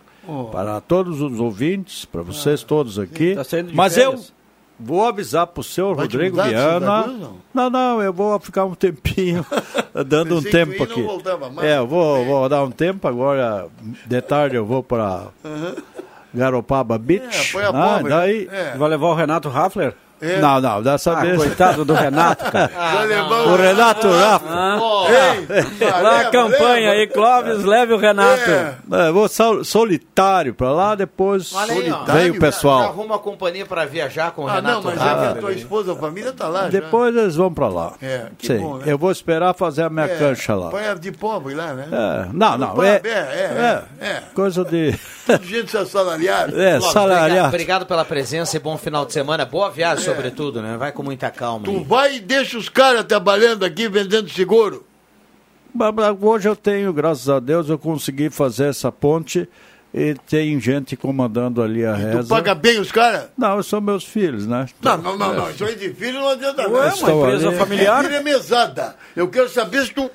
[0.52, 3.34] para todos os ouvintes, para vocês todos aqui.
[3.34, 4.28] Tá saindo de Mas férias.
[4.28, 4.34] eu
[4.78, 7.02] vou avisar para o senhor Vai Rodrigo mudar Viana.
[7.02, 7.36] Cruz, não?
[7.52, 9.44] Não, não, eu vou ficar um tempinho,
[10.06, 11.04] dando um tempo aqui.
[11.62, 13.68] É, eu vou, vou dar um tempo agora.
[14.06, 15.28] De tarde eu vou para
[16.34, 17.56] Garopaba Beach.
[17.56, 17.72] É, né?
[17.72, 18.76] pobre, Daí, É.
[18.76, 19.94] Vai levar o Renato Raffler?
[20.20, 20.38] É.
[20.38, 21.36] Não, não, dessa Ah, vez.
[21.36, 22.70] coitado do Renato, cara.
[23.04, 24.46] Levar O Renato Rafa.
[25.08, 28.50] Ei, Lá a campanha aí, Clóvis, leve o Renato.
[28.50, 28.74] É.
[28.92, 32.80] É, eu vou sol- solitário para lá, depois aí, veio o Já pessoal.
[32.82, 35.24] arruma a companhia para viajar com o Ah, Renato não, mas Rafa.
[35.24, 36.68] é que a tua esposa, a família tá lá já.
[36.68, 37.92] Depois eles vão para lá.
[38.02, 38.84] É, que Sim, bom, né?
[38.86, 40.70] eu vou esperar fazer a minha É, cancha lá.
[40.70, 41.88] Põe a de pobre lá, né?
[41.90, 44.22] É, não, não, Põe- é, é, é, é.
[44.34, 44.94] coisa de
[45.26, 46.52] Tudo gente assalariada.
[46.62, 47.24] é, salariado.
[47.24, 49.44] Obrigado, obrigado pela presença e bom final de semana.
[49.44, 50.76] Boa viagem, sobretudo, né?
[50.76, 51.64] Vai com muita calma.
[51.64, 51.84] Tu aí.
[51.84, 54.86] vai e deixa os caras trabalhando aqui vendendo seguro.
[56.20, 59.48] Hoje eu tenho, graças a Deus, eu consegui fazer essa ponte
[59.94, 62.28] e tem gente comandando ali a Tu reza.
[62.28, 63.26] paga bem os caras?
[63.38, 64.66] Não, são meus filhos, né?
[64.82, 65.50] Não, não, não, não.
[65.50, 66.96] Isso aí de filho não adianta Ué, nada.
[66.96, 67.56] uma empresa ali.
[67.58, 68.04] familiar.
[68.12, 68.96] É mesada.
[69.14, 70.11] Eu quero saber se tu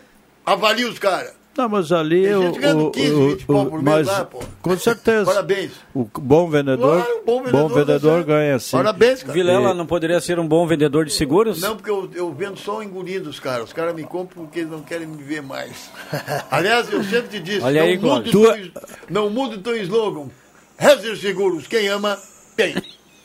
[0.45, 1.33] avalia os caras.
[1.57, 2.41] Não, mas ali Tem eu.
[2.43, 4.39] gente ganhando 15, 20 pau por mês mas, lá, pô.
[4.61, 5.25] Com certeza.
[5.25, 5.71] Parabéns.
[5.93, 8.25] O bom vendedor, Claro, bom vendedor, tá certo.
[8.27, 8.77] ganha sim.
[8.77, 9.33] Parabéns, cara.
[9.33, 11.61] Vilela não poderia ser um bom vendedor de seguros?
[11.61, 13.65] Não, porque eu, eu vendo só engolindo os caras.
[13.67, 15.89] Os caras me compram porque eles não querem me ver mais.
[16.51, 18.71] Aliás, eu sempre te disse, Olha não, aí, mude Cláudio.
[18.71, 20.27] teu, não mude teu slogan.
[20.77, 22.17] Rezer Seguros, quem ama,
[22.57, 22.75] tem.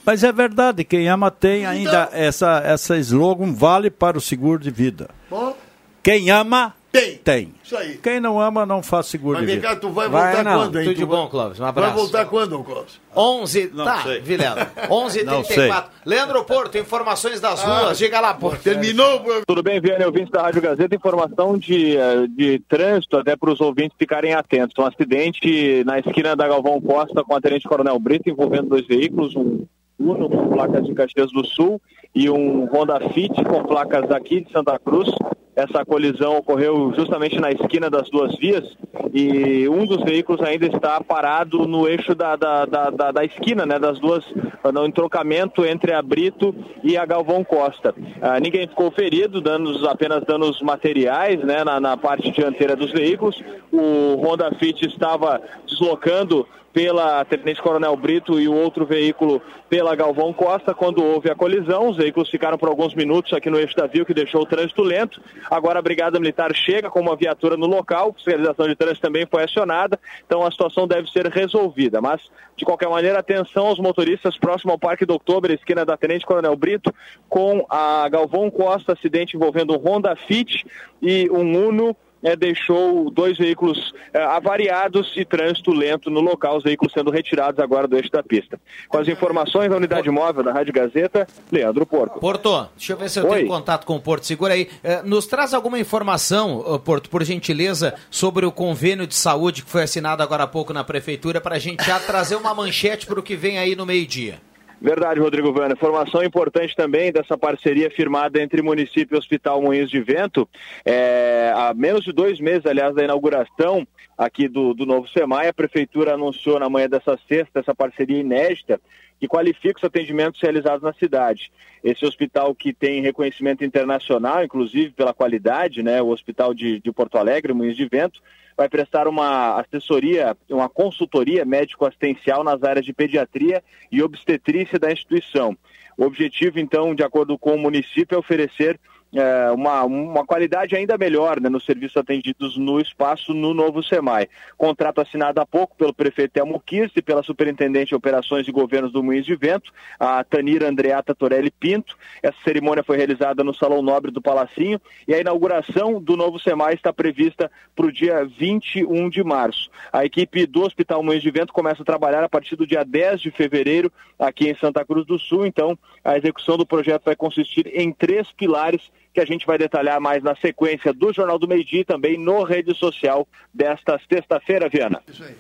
[0.06, 4.70] Mas é verdade, quem ama tem ainda essa, essa slogan vale para o seguro de
[4.70, 5.10] vida.
[5.28, 5.54] Bom,
[6.02, 7.16] Quem ama, tem.
[7.18, 7.54] tem.
[7.62, 7.98] Isso aí.
[8.02, 9.68] Quem não ama, não faz seguro Mas de vem vida.
[9.68, 10.58] cá, tu vai Vai, voltar não.
[10.60, 10.84] quando, hein?
[10.86, 11.58] Tudo de bom, vai- Clóvis.
[11.58, 11.94] Um Vai abraço.
[11.94, 13.00] voltar quando, Clóvis?
[13.16, 14.20] 11, Não tá, sei.
[14.20, 14.72] Vilela.
[14.90, 17.98] 11 Não 34 Leandro Porto, informações das ruas.
[17.98, 18.62] Diga lá, Porto.
[18.62, 19.44] Terminou o programa.
[19.46, 23.60] Tudo bem, Vianney, ouvintes da Rádio Gazeta, informação de, eh, de trânsito até para os
[23.60, 24.74] ouvintes ficarem atentos.
[24.78, 29.34] Um acidente na esquina da Galvão Costa com a Tenente Coronel Brito envolvendo dois veículos,
[29.36, 29.64] um
[30.00, 31.80] Uno com placas de Caxias do Sul
[32.14, 35.10] e um Honda Fit com placas daqui de Santa Cruz.
[35.54, 38.64] Essa colisão ocorreu justamente na esquina das duas vias
[39.12, 43.66] e um dos veículos ainda está parado no eixo da, da, da, da- da esquina,
[43.66, 44.24] né, das duas,
[44.72, 47.94] no entrocamento entre a Brito e a Galvão Costa.
[48.22, 53.42] Ah, ninguém ficou ferido, danos, apenas danos materiais né, na, na parte dianteira dos veículos.
[53.70, 60.32] O Honda Fit estava deslocando pela Tenente Coronel Brito e o outro veículo pela Galvão
[60.32, 61.88] Costa quando houve a colisão.
[61.88, 64.82] Os veículos ficaram por alguns minutos aqui no eixo da via, que deixou o trânsito
[64.82, 65.20] lento.
[65.50, 69.26] Agora a Brigada Militar chega com uma viatura no local, a fiscalização de trânsito também
[69.26, 72.00] foi acionada, então a situação deve ser resolvida.
[72.00, 72.20] Mas,
[72.56, 76.56] de qualquer maneira, atenção aos motoristas próximo ao Parque do Outubro, esquina da Tenente Coronel
[76.56, 76.94] Brito,
[77.28, 80.64] com a Galvão Costa, acidente envolvendo um Honda Fit
[81.02, 86.64] e um Uno eh, deixou dois veículos eh, avariados e trânsito lento no local, os
[86.64, 88.60] veículos sendo retirados agora do eixo da pista.
[88.88, 92.20] Com as informações da unidade móvel da Rádio Gazeta, Leandro Porco.
[92.20, 93.38] Porto, deixa eu ver se eu Oi.
[93.38, 94.26] tenho contato com o Porto.
[94.26, 94.68] Segura aí.
[94.82, 99.82] Eh, nos traz alguma informação, Porto, por gentileza, sobre o convênio de saúde que foi
[99.82, 103.22] assinado agora há pouco na Prefeitura, para a gente já trazer uma manchete para o
[103.22, 104.49] que vem aí no meio-dia.
[104.80, 105.74] Verdade, Rodrigo Vana.
[105.74, 110.48] Informação importante também dessa parceria firmada entre município e Hospital Moinhos de Vento.
[110.86, 115.52] É, há menos de dois meses, aliás, da inauguração aqui do, do novo SEMAI, a
[115.52, 118.80] Prefeitura anunciou na manhã dessa sexta essa parceria inédita
[119.18, 121.52] que qualifica os atendimentos realizados na cidade.
[121.84, 127.18] Esse hospital que tem reconhecimento internacional, inclusive pela qualidade, né, o Hospital de, de Porto
[127.18, 128.20] Alegre, Moinhos de Vento,
[128.60, 135.56] vai prestar uma assessoria, uma consultoria médico-assistencial nas áreas de pediatria e obstetrícia da instituição.
[135.96, 138.78] O objetivo, então, de acordo com o município, é oferecer
[139.14, 144.28] é, uma, uma qualidade ainda melhor né, nos serviços atendidos no espaço no novo SEMAI.
[144.56, 148.92] Contrato assinado há pouco pelo prefeito Elmo Kirst e pela superintendente de operações e governos
[148.92, 151.96] do Moinhos de Vento, a Tanira Andreata Torelli Pinto.
[152.22, 156.74] Essa cerimônia foi realizada no Salão Nobre do Palacinho e a inauguração do novo SEMAI
[156.74, 159.70] está prevista para o dia 21 de março.
[159.92, 163.20] A equipe do Hospital Moinhos de Vento começa a trabalhar a partir do dia 10
[163.20, 165.46] de fevereiro aqui em Santa Cruz do Sul.
[165.46, 168.90] Então, a execução do projeto vai consistir em três pilares
[169.26, 172.18] que a gente vai detalhar mais na sequência do Jornal do Meio Dia e também
[172.18, 175.02] no rede social desta sexta-feira, Viana.
[175.08, 175.34] Isso aí.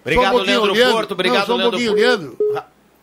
[0.00, 0.92] Obrigado, Só um Leandro Leandro.
[0.94, 1.12] Porto.
[1.12, 1.94] Obrigado, Não, só um Leandro.
[1.94, 2.38] Leandro.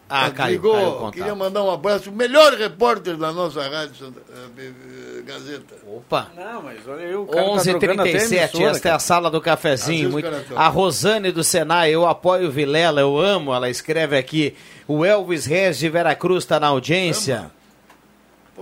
[0.10, 4.22] Ah, caiu, Ligou, caiu queria mandar um abraço, o melhor repórter da nossa rádio Santa-
[4.58, 5.76] eh, Gazeta.
[5.88, 6.28] Opa.
[6.36, 10.10] Não, mas olha aí, o 11h37, esta é a sala do cafezinho.
[10.12, 14.56] Muito- cara tá- A Rosane do Senai, eu apoio Vilela, eu amo, ela escreve aqui.
[14.88, 17.50] O Elvis Reis de Veracruz está na audiência.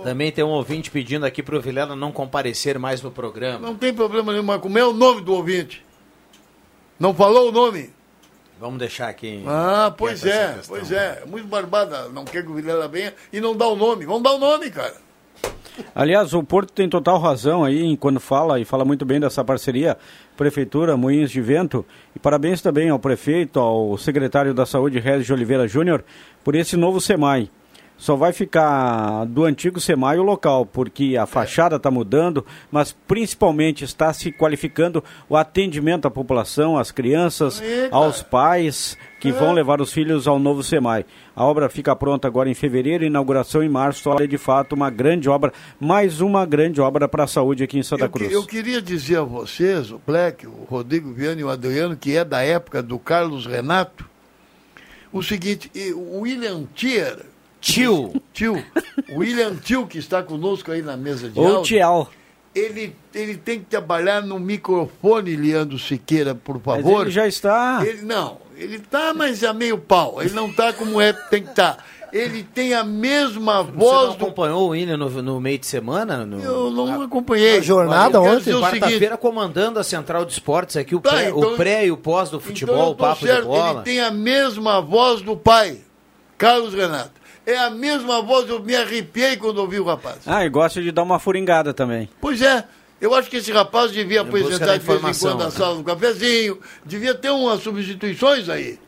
[0.02, 3.66] Também tem um ouvinte pedindo aqui pro Vilela não comparecer mais no programa.
[3.66, 5.84] Não tem problema nenhum, mas como é o nome do ouvinte?
[6.98, 7.90] Não falou o nome?
[8.58, 9.42] Vamos deixar aqui.
[9.46, 10.76] Ah, pois é, questão.
[10.76, 11.24] pois é.
[11.26, 12.08] Muito barbada.
[12.08, 14.06] Não quer que o Vilela venha e não dá o nome.
[14.06, 14.94] Vamos dar o nome, cara.
[15.94, 19.44] Aliás, o Porto tem total razão aí em quando fala e fala muito bem dessa
[19.44, 19.96] parceria
[20.36, 21.84] Prefeitura Moinhos de Vento.
[22.14, 26.04] E parabéns também ao prefeito, ao secretário da Saúde, Regis de Oliveira Júnior,
[26.44, 27.50] por esse novo SEMAI.
[28.02, 33.84] Só vai ficar do antigo SEMAI o local, porque a fachada está mudando, mas principalmente
[33.84, 39.92] está se qualificando o atendimento à população, às crianças, aos pais que vão levar os
[39.92, 41.06] filhos ao novo SEMAI.
[41.36, 44.10] A obra fica pronta agora em fevereiro, inauguração em março.
[44.10, 47.84] Olha, de fato, uma grande obra, mais uma grande obra para a saúde aqui em
[47.84, 48.32] Santa Eu, Cruz.
[48.32, 52.24] eu queria dizer a vocês, o Black, o Rodrigo Viana e o Adriano, que é
[52.24, 54.10] da época do Carlos Renato,
[55.12, 57.30] o seguinte, o William Tier,
[57.62, 58.62] Tio, tio,
[59.10, 62.10] o William Tio, que está conosco aí na mesa de Ou áudio, Tial.
[62.54, 67.02] ele, ele tem que trabalhar no microfone, Leandro Siqueira, por Mas favor.
[67.02, 67.80] ele já está.
[67.86, 70.20] Ele não, ele tá, mas é meio pau.
[70.20, 71.84] Ele não tá como é tem que estar.
[72.12, 74.24] Ele tem a mesma você não voz do.
[74.24, 76.26] acompanhou o William no, no meio de semana?
[76.26, 76.40] No...
[76.42, 77.56] Eu não acompanhei.
[77.56, 78.52] A jornada ontem?
[78.60, 81.96] Quarta-feira comandando a Central de Esportes aqui, o, Tá, pré, então- o pré e o
[81.96, 83.70] pós do então futebol, eu o papo de certo, bola.
[83.76, 85.78] Ele tem a mesma voz do pai,
[86.36, 87.21] Carlos Renato.
[87.44, 90.18] É a mesma voz, eu me arrepiei quando ouvi o rapaz.
[90.26, 92.08] Ah, e gosta de dar uma furingada também.
[92.20, 92.64] Pois é,
[93.00, 95.50] eu acho que esse rapaz devia busca apresentar de vez em quando a né?
[95.50, 98.78] sala do cafezinho, devia ter umas substituições aí.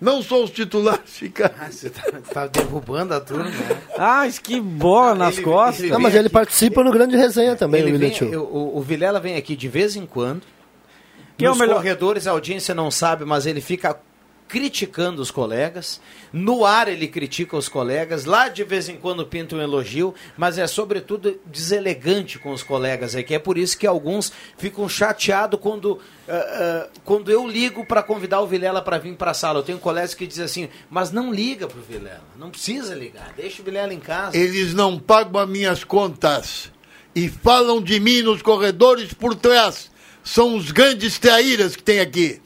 [0.00, 1.70] Não só os titulares ficarem.
[1.70, 3.44] Você tá, tá derrubando a turma.
[3.44, 3.80] né?
[3.96, 5.80] Ah, que bola nas Ele- costas.
[5.84, 8.76] ele- Não, mas ele aqui- participa no grande resenha também, Ele o William vem- o,
[8.76, 10.42] o Vilela vem aqui de vez em quando.
[11.38, 13.96] Que é o Nos melhor- corredores a audiência não sabe, mas ele fica
[14.48, 16.00] criticando os colegas.
[16.32, 18.24] No ar ele critica os colegas.
[18.24, 23.14] Lá de vez em quando pinta um elogio, mas é sobretudo deselegante com os colegas
[23.14, 23.34] aqui.
[23.34, 28.40] É por isso que alguns ficam chateados quando, ah, ah, quando eu ligo para convidar
[28.40, 29.60] o Vilela para vir para a sala.
[29.60, 32.24] Eu tenho colegas que dizem assim, mas não liga pro Vilela.
[32.36, 33.32] Não precisa ligar.
[33.36, 34.36] Deixa o Vilela em casa.
[34.36, 36.70] Eles não pagam as minhas contas
[37.14, 39.90] e falam de mim nos corredores por trás.
[40.22, 42.40] São os grandes traíras que tem aqui.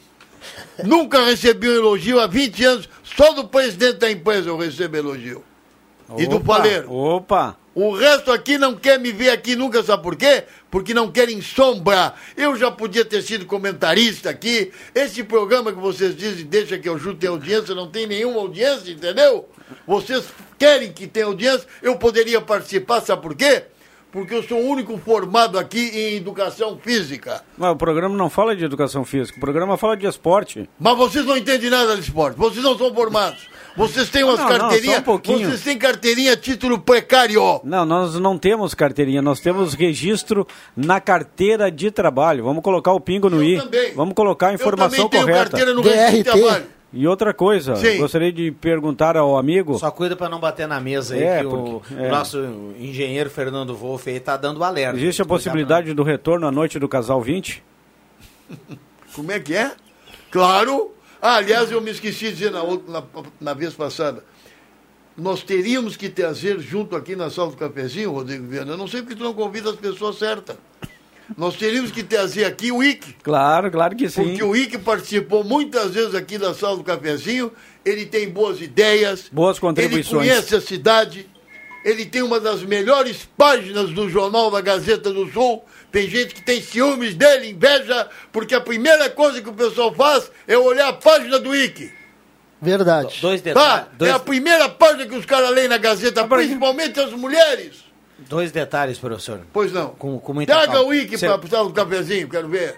[0.84, 5.44] Nunca recebi um elogio há 20 anos, só do presidente da empresa eu recebo elogio.
[6.16, 6.92] E do Opa, paleiro.
[6.92, 7.56] Opa!
[7.74, 10.44] O resto aqui não quer me ver aqui nunca, sabe por quê?
[10.70, 12.14] Porque não querem sombra.
[12.36, 14.72] Eu já podia ter sido comentarista aqui.
[14.94, 18.90] Esse programa que vocês dizem, deixa que eu juro tem audiência, não tem nenhuma audiência,
[18.90, 19.48] entendeu?
[19.86, 20.24] Vocês
[20.58, 23.62] querem que tenha audiência, eu poderia participar, sabe por quê?
[24.10, 27.42] Porque eu sou o único formado aqui em educação física.
[27.58, 30.68] Mas o programa não fala de educação física, o programa fala de esporte.
[30.80, 33.48] Mas vocês não entendem nada de esporte, vocês não são formados.
[33.76, 35.48] Vocês têm umas carteirinhas, só um pouquinho.
[35.48, 37.60] vocês têm carteirinha título precário.
[37.62, 40.46] Não, nós não temos carteirinha, nós temos registro
[40.76, 42.42] na carteira de trabalho.
[42.42, 43.58] Vamos colocar o pingo no Eu i.
[43.60, 43.92] também.
[43.94, 45.50] Vamos colocar a informação eu também tenho correta.
[45.50, 46.40] carteira no registro de DRT.
[46.40, 46.77] trabalho.
[46.92, 47.98] E outra coisa, Sim.
[47.98, 49.78] gostaria de perguntar ao amigo.
[49.78, 52.08] Só cuida para não bater na mesa aí, É, que o porque- é.
[52.08, 52.38] nosso
[52.78, 54.96] engenheiro Fernando Wolff aí tá dando alerta.
[54.96, 57.62] Existe a possibilidade do retorno à noite do casal 20?
[59.14, 59.72] Como é que é?
[60.30, 60.92] Claro.
[61.20, 63.02] Ah, aliás, eu me esqueci de dizer na, outra- na,
[63.40, 64.24] na vez passada.
[65.16, 68.72] Nós teríamos que trazer junto aqui na sala do cafezinho, Rodrigo Viana.
[68.72, 70.56] Eu não sei porque tu não convida as pessoas certas.
[71.36, 73.16] Nós teríamos que trazer aqui o IC.
[73.22, 74.22] Claro, claro que sim.
[74.24, 77.52] Porque o IC participou muitas vezes aqui da sala do cafezinho.
[77.84, 79.28] Ele tem boas ideias.
[79.30, 80.22] Boas contribuições.
[80.26, 81.28] Ele conhece a cidade.
[81.84, 85.64] Ele tem uma das melhores páginas do jornal da Gazeta do Sul.
[85.92, 90.30] Tem gente que tem ciúmes dele, inveja, porque a primeira coisa que o pessoal faz
[90.46, 91.90] é olhar a página do IC.
[92.60, 93.18] Verdade.
[93.22, 93.44] Dois Tá?
[93.50, 93.86] detalhes.
[93.96, 97.87] Dois, É a primeira página que os caras leem na Gazeta, principalmente as mulheres.
[98.28, 99.40] Dois detalhes, professor.
[99.52, 99.88] Pois não.
[99.90, 100.80] Com- com muita calma.
[100.82, 102.76] o Cê- para a sala do cafezinho, quero ver.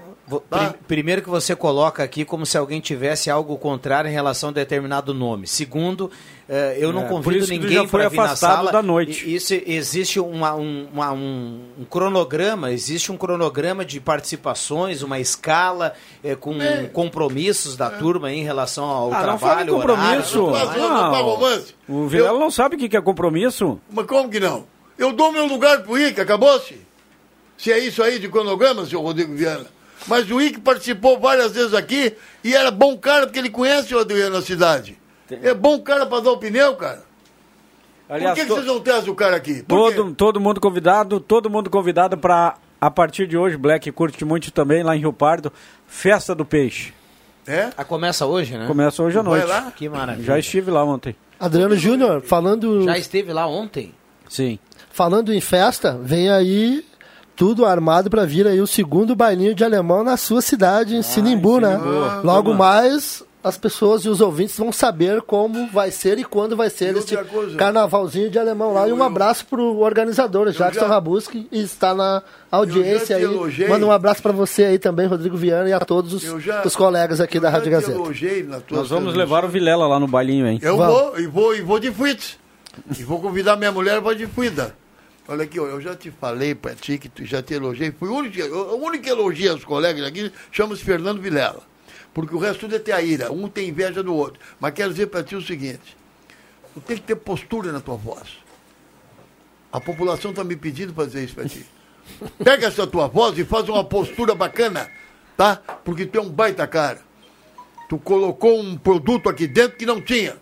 [0.49, 0.59] Tá?
[0.59, 4.53] prim- primeiro que você coloca aqui como se alguém tivesse algo contrário em relação a
[4.53, 5.45] determinado nome.
[5.49, 6.09] Segundo,
[6.49, 8.71] eh, eu não É, por convido ninguém para vir na afastado sala.
[8.71, 9.35] da noite.
[9.35, 15.95] Isso existe uma- um, uma- um- um cronograma, existe um cronograma de participações, uma escala
[16.23, 16.85] eh, com É.
[16.85, 20.43] compromissos da turma em relação ao Ah, não fala em trabalho, compromisso.
[20.45, 21.75] horário, não, não romance.
[21.89, 23.81] O Vilela não sabe o que que é compromisso.
[23.93, 24.65] Mas como que não?
[25.01, 26.79] Eu dou meu lugar pro IC, acabou-se.
[27.57, 29.65] Se é isso aí de cronograma, senhor Rodrigo Viana.
[30.07, 33.99] Mas o IC participou várias vezes aqui e era bom cara porque ele conhece o
[33.99, 34.99] Adriano na cidade.
[35.31, 37.03] É bom cara para dar opinião, cara.
[38.11, 39.63] Aliás, Por que, que vocês não trazem o cara aqui?
[39.63, 39.97] Por quê?
[39.97, 44.51] Todo, todo mundo convidado, todo mundo convidado para a partir de hoje, Black curte muito
[44.51, 45.53] também lá em Rio Pardo,
[45.87, 46.93] Festa do Peixe.
[47.47, 47.71] É?
[47.77, 48.67] Ah, começa hoje, né?
[48.67, 49.49] Começa hoje à Vai noite.
[49.49, 49.71] lá?
[49.71, 50.27] Que maravilha.
[50.27, 51.17] Já estive lá ontem.
[51.39, 53.95] Adriano Júnior, falando, Já esteve lá ontem?
[54.29, 54.59] Sim.
[54.91, 56.85] Falando em festa, vem aí
[57.37, 61.59] tudo armado para vir aí o segundo bailinho de alemão na sua cidade, em Sinimbu,
[61.61, 61.79] né?
[61.79, 62.27] Sinimbu.
[62.27, 66.69] Logo mais as pessoas e os ouvintes vão saber como vai ser e quando vai
[66.69, 67.57] ser E este coisa.
[67.57, 68.83] carnavalzinho de alemão lá.
[68.87, 73.23] Eu- e um abraço pro organizador, Jackson já- Rabuski, e está na audiência aí.
[73.23, 73.67] elogiei.
[73.67, 76.77] Manda um abraço para você aí também, Rodrigo Viana, e a todos os, já- os
[76.77, 77.99] colegas aqui da Rádio Gazeta.
[78.71, 80.59] Nós vamos levar o Vilela lá no bailinho, hein?
[80.61, 80.95] Eu Vamos.
[80.95, 82.39] vou, e vou, e vou de fuite.
[82.99, 84.77] E vou convidar minha mulher para de fuida.
[85.29, 87.93] Olha aqui, eu já te falei para ti que tu já te elogiei.
[87.93, 91.63] Fui o único, o único que elogia os colegas aqui, chama-se Fernando Vilela.
[92.13, 93.31] Porque o resto tudo é ter a ira.
[93.31, 94.41] Um tem inveja do outro.
[94.59, 95.97] Mas quero dizer para ti o seguinte:
[96.75, 98.39] tu tem que ter postura na tua voz.
[99.73, 101.65] A população está me pedindo para dizer isso para ti.
[102.43, 104.91] Pega essa tua voz e faz uma postura bacana,
[105.37, 105.57] tá?
[105.85, 107.01] Porque tu é um baita cara.
[107.89, 110.37] Tu colocou um produto aqui dentro que não tinha.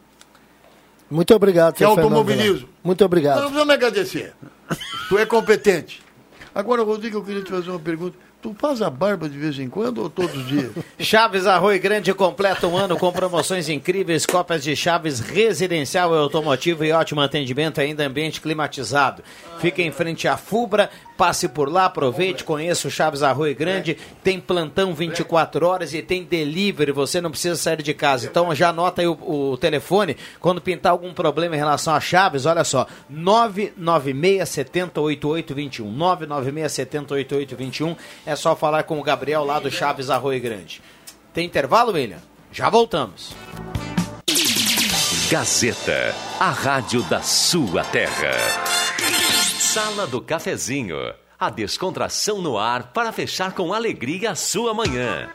[1.10, 2.68] Muito obrigado, Que é automobilismo.
[2.84, 3.36] Muito Não, obrigado.
[3.36, 4.32] não precisa me agradecer.
[5.08, 6.02] Tu é competente.
[6.54, 8.16] Agora, Rodrigo, eu queria te fazer uma pergunta.
[8.40, 10.70] Tu faz a barba de vez em quando ou todos os dias?
[11.00, 16.84] Chaves Arroio Grande completa um ano com promoções incríveis, cópias de chaves residencial e automotivo
[16.84, 19.24] e ótimo atendimento, ainda ambiente climatizado.
[19.58, 20.88] Fica em frente à Fubra,
[21.18, 26.22] passe por lá, aproveite, conheça o Chaves Arroio Grande, tem plantão 24 horas e tem
[26.22, 28.28] delivery, você não precisa sair de casa.
[28.28, 32.46] Então já anota aí o, o telefone, quando pintar algum problema em relação a chaves,
[32.46, 39.58] olha só, 996 70 8821, 996 70 8821, é só falar com o Gabriel lá
[39.58, 40.80] do Chaves Arroio Grande.
[41.34, 42.22] Tem intervalo, William?
[42.52, 43.34] Já voltamos.
[45.28, 48.30] Gazeta, a rádio da sua terra.
[49.58, 50.96] Sala do Cafezinho,
[51.38, 55.28] a descontração no ar para fechar com alegria a sua manhã.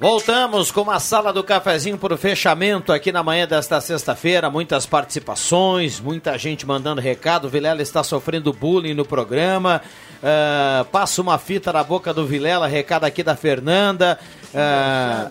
[0.00, 4.50] Voltamos com a sala do cafezinho para o fechamento aqui na manhã desta sexta-feira.
[4.50, 7.48] Muitas participações, muita gente mandando recado.
[7.48, 9.80] Vilela está sofrendo bullying no programa.
[10.20, 14.18] Ah, passa uma fita na boca do Vilela, recado aqui da Fernanda.
[14.52, 15.30] Ah,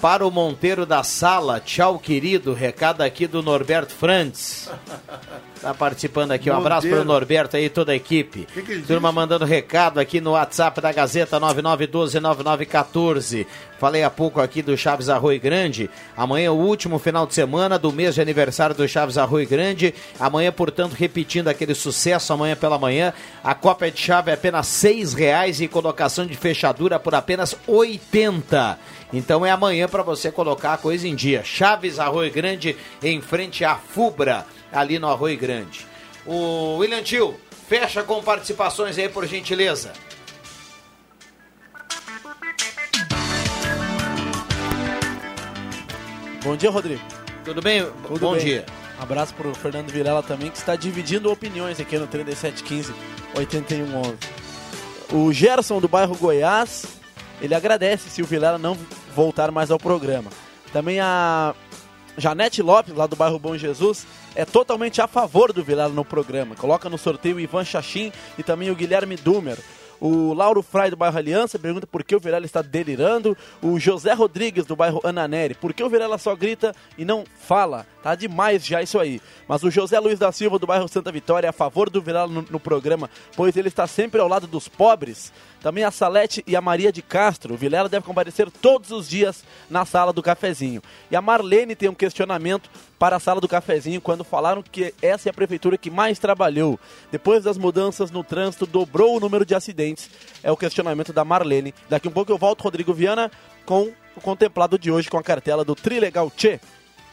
[0.00, 4.70] para o Monteiro da Sala, tchau querido, recado aqui do Norberto Frantz.
[5.60, 7.12] Tá participando aqui, um abraço para o Monteiro.
[7.12, 8.46] Norberto aí, toda a equipe.
[8.54, 13.44] Que que ele Turma mandando recado aqui no WhatsApp da Gazeta 99129914.
[13.76, 15.90] Falei há pouco aqui do Chaves Arroio Grande.
[16.16, 19.92] Amanhã é o último final de semana do mês de aniversário do Chaves Arroio Grande.
[20.20, 23.12] Amanhã, portanto, repetindo aquele sucesso amanhã pela manhã.
[23.42, 28.78] A cópia de chave é apenas seis reais e colocação de fechadura por apenas 80.
[29.12, 31.42] Então é amanhã para você colocar a coisa em dia.
[31.42, 35.86] Chaves Arroio Grande em frente à Fubra, ali no Arroio Grande.
[36.26, 39.92] O William Tio, fecha com participações aí, por gentileza.
[46.42, 47.02] Bom dia, Rodrigo.
[47.44, 47.84] Tudo bem?
[48.06, 48.44] Tudo Bom bem.
[48.44, 48.66] dia.
[48.98, 52.92] Um abraço pro Fernando Virela também, que está dividindo opiniões aqui no 3715
[53.34, 54.16] 8111.
[55.12, 56.84] O Gerson do bairro Goiás,
[57.40, 58.76] ele agradece se o Vilela não
[59.18, 60.30] voltar mais ao programa.
[60.72, 61.52] Também a
[62.16, 64.06] Janete Lopes, lá do bairro Bom Jesus,
[64.36, 66.54] é totalmente a favor do Vilela no programa.
[66.54, 69.58] Coloca no sorteio o Ivan Chachim e também o Guilherme Dumer.
[70.00, 73.36] O Lauro Frai do bairro Aliança pergunta por que o Vilela está delirando.
[73.60, 77.84] O José Rodrigues do bairro Ananeri, por que o Vilela só grita e não fala?
[78.02, 79.20] Tá demais já isso aí.
[79.48, 82.28] Mas o José Luiz da Silva do bairro Santa Vitória é a favor do Vilela
[82.28, 85.32] no, no programa, pois ele está sempre ao lado dos pobres.
[85.60, 87.54] Também a Salete e a Maria de Castro.
[87.54, 90.80] O Vilela deve comparecer todos os dias na sala do cafezinho.
[91.10, 95.28] E a Marlene tem um questionamento para a sala do cafezinho quando falaram que essa
[95.28, 96.78] é a prefeitura que mais trabalhou.
[97.10, 100.08] Depois das mudanças no trânsito, dobrou o número de acidentes.
[100.42, 101.74] É o questionamento da Marlene.
[101.88, 103.30] Daqui um pouco eu volto, Rodrigo Viana,
[103.66, 106.60] com o contemplado de hoje com a cartela do Trilegal Tchê.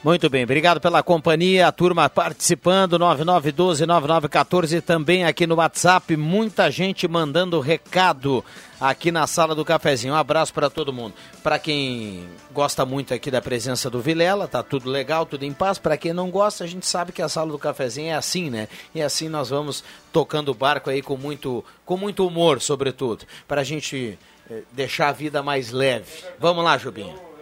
[0.06, 7.08] Muito bem, obrigado pela companhia, a turma participando, 9912-9914, também aqui no WhatsApp, muita gente
[7.08, 8.46] mandando recado
[8.80, 10.14] aqui na sala do cafezinho.
[10.14, 11.16] Um abraço para todo mundo.
[11.42, 15.80] Para quem gosta muito aqui da presença do Vilela, tá tudo legal, tudo em paz.
[15.80, 18.68] Para quem não gosta, a gente sabe que a sala do cafezinho é assim, né?
[18.94, 19.84] E assim nós vamos
[20.14, 24.20] tocando o barco aí com muito, com muito humor, sobretudo, para a gente
[24.52, 26.26] eh, deixar a vida mais leve.
[26.40, 27.35] Vamos lá, Jubinho.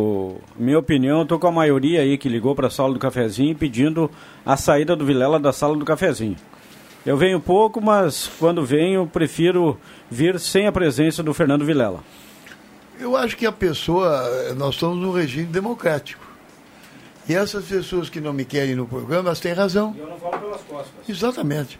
[0.00, 3.00] O- minha opinião, eu tô com a maioria aí que ligou para a sala do
[3.00, 4.08] cafezinho pedindo
[4.46, 6.36] a saída do Vilela da sala do cafezinho.
[7.04, 9.76] Eu venho pouco, mas quando venho, prefiro
[10.10, 12.00] vir sem a presença do Fernando Vilela.
[13.00, 16.24] Eu acho que a pessoa, nós estamos num regime democrático.
[17.28, 19.94] E essas pessoas que não me querem no programa, elas têm razão.
[19.98, 21.08] Eu não falo pelas costas.
[21.08, 21.78] Exatamente.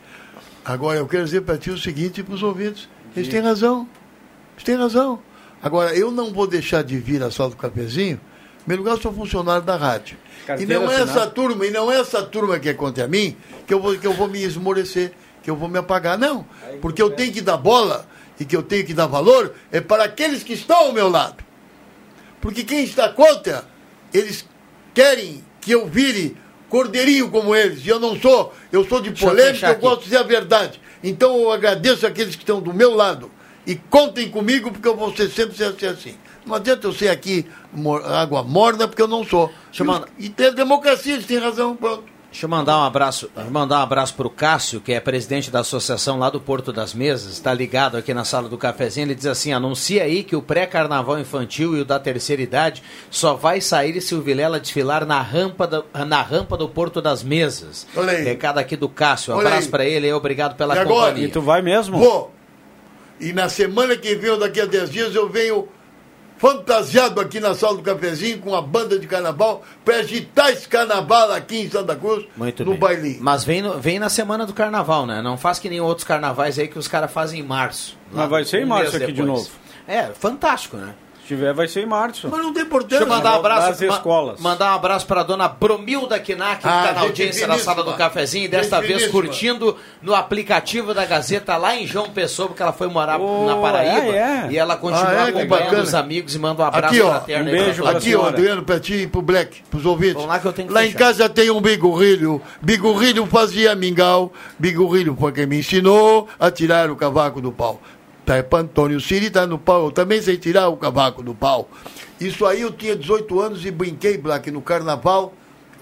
[0.64, 3.88] Agora, eu quero dizer para ti o seguinte para os ouvintes: eles têm razão.
[4.54, 5.18] Eles têm razão.
[5.62, 8.20] Agora, eu não vou deixar de vir a sala do cafezinho.
[8.60, 10.16] Em primeiro lugar, eu sou funcionário da rádio.
[10.46, 13.36] Carteira e não é essa turma, e não é essa turma que é contra mim,
[13.66, 16.18] que eu vou, que eu vou me esmorecer, que eu vou me apagar.
[16.18, 16.46] Não.
[16.80, 18.06] Porque eu tenho que dar bola
[18.38, 21.44] e que eu tenho que dar valor é para aqueles que estão ao meu lado.
[22.40, 23.64] Porque quem está contra,
[24.12, 24.46] eles
[24.94, 26.36] querem que eu vire
[26.68, 27.84] cordeirinho como eles.
[27.84, 28.54] E eu não sou.
[28.70, 29.80] Eu sou de eu polêmica, eu aqui.
[29.80, 30.80] gosto de dizer a verdade.
[31.02, 33.30] Então eu agradeço aqueles que estão do meu lado.
[33.68, 36.14] E contem comigo, porque eu vou ser sempre ser assim.
[36.46, 37.44] Não adianta eu ser aqui
[38.06, 39.52] água morna, porque eu não sou.
[39.78, 41.76] Eu E E tem democracia, eles têm razão.
[41.76, 42.04] Pronto.
[42.30, 46.18] Deixa eu mandar um abraço, mandar um abraço pro Cássio, que é presidente da associação
[46.18, 49.06] lá do Porto das Mesas, está ligado aqui na sala do cafezinho.
[49.06, 53.34] Ele diz assim: anuncia aí que o pré-carnaval infantil e o da terceira idade só
[53.34, 57.86] vai sair se o Vilela desfilar na rampa, do, na rampa do Porto das Mesas.
[57.96, 58.24] Olha aí.
[58.24, 59.34] Recado aqui do Cássio.
[59.34, 61.06] Olha abraço para ele e obrigado pela E agora?
[61.08, 61.28] companhia.
[61.28, 61.98] E tu vai mesmo?
[61.98, 62.37] Vou.
[63.20, 65.68] E na semana que vem, ou daqui a 10 dias, eu venho
[66.36, 71.32] fantasiado aqui na sala do cafezinho com a banda de carnaval para agitar esse carnaval
[71.32, 72.80] aqui em Santa Cruz Muito no bem.
[72.80, 73.18] bailinho.
[73.20, 75.20] Mas vem, no- vem na semana do carnaval, né?
[75.20, 77.98] Não faz que nem outros carnavais aí que os caras fazem em março.
[78.12, 79.26] Mas vai ser em um março aqui de depois.
[79.28, 79.50] novo.
[79.88, 80.94] É, fantástico, né?
[81.28, 82.26] Se tiver, vai ser em março.
[82.30, 83.02] Mas não tem Deixa importância.
[83.04, 84.40] eu mandar um abraço Das escolas.
[84.40, 87.84] Ma mandar um abraço para dona Bromilda Knack, que Ah, está na audiência da sala
[87.84, 92.62] do cafezinho, e desta vez curtindo no aplicativo da Gazeta lá em João Pessoa, porque
[92.62, 94.06] ela foi morar Oh, na Paraíba.
[94.06, 94.48] é, é.
[94.52, 95.28] E ela continua Ah, é?
[95.28, 98.26] Acompanhando os amigos e manda um abraço Aqui, ó, fraterno um beijo pra Aqui, ó.
[98.26, 100.14] Adriano, pra ti e pro Black, pros ouvintes.
[100.14, 102.40] Vamos lá que eu tenho que Lá em casa tem um bigorrilho.
[102.62, 104.32] Bigorrilho fazia mingau.
[104.58, 107.78] Bigorrilho foi quem me ensinou a tirar o cavaco do pau.
[108.28, 109.86] Tá, pra Antônio Siri tá no pau.
[109.86, 111.66] Eu também sei tirar o cavaco do pau.
[112.20, 115.32] Isso aí eu tinha 18 anos e brinquei, Black, no carnaval,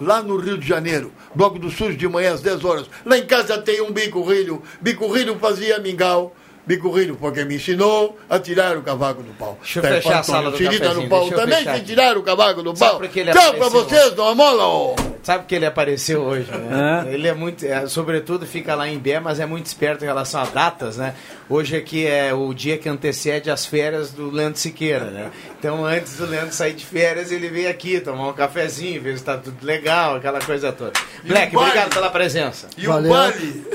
[0.01, 1.11] lá no Rio de Janeiro.
[1.35, 2.87] Bloco do Sul de manhã às 10 horas.
[3.05, 4.63] Lá em casa tem um bigorrilho.
[4.81, 6.37] Bigorrilho fazia mingau.
[6.65, 9.59] Bigorrilho foi quem me ensinou a tirar o cavaco do pau.
[9.61, 12.17] Deixa eu Tá, fechar pra a sala do Siri tá no pau também sei tirar
[12.17, 13.03] o cavaco do pau.
[13.03, 15.16] ele Tchau pra vocês, dona Mola.
[15.27, 17.05] Sabe que ele apareceu hoje, né?
[17.11, 20.41] Ele é muito, é, sobretudo fica lá em Bé, mas é muito esperto em relação
[20.41, 21.17] a datas, né?
[21.51, 25.33] Hoje aqui é o dia que antecede as férias do Leandro Siqueira, né?
[25.59, 29.25] Então antes do Leandro sair de férias, ele veio aqui tomar um cafezinho, ver se
[29.25, 30.93] tá tudo legal, aquela coisa toda.
[31.25, 31.71] Black, o baile?
[31.71, 32.69] obrigado pela presença.
[32.79, 33.11] E Valeu.
[33.11, 33.67] o baile?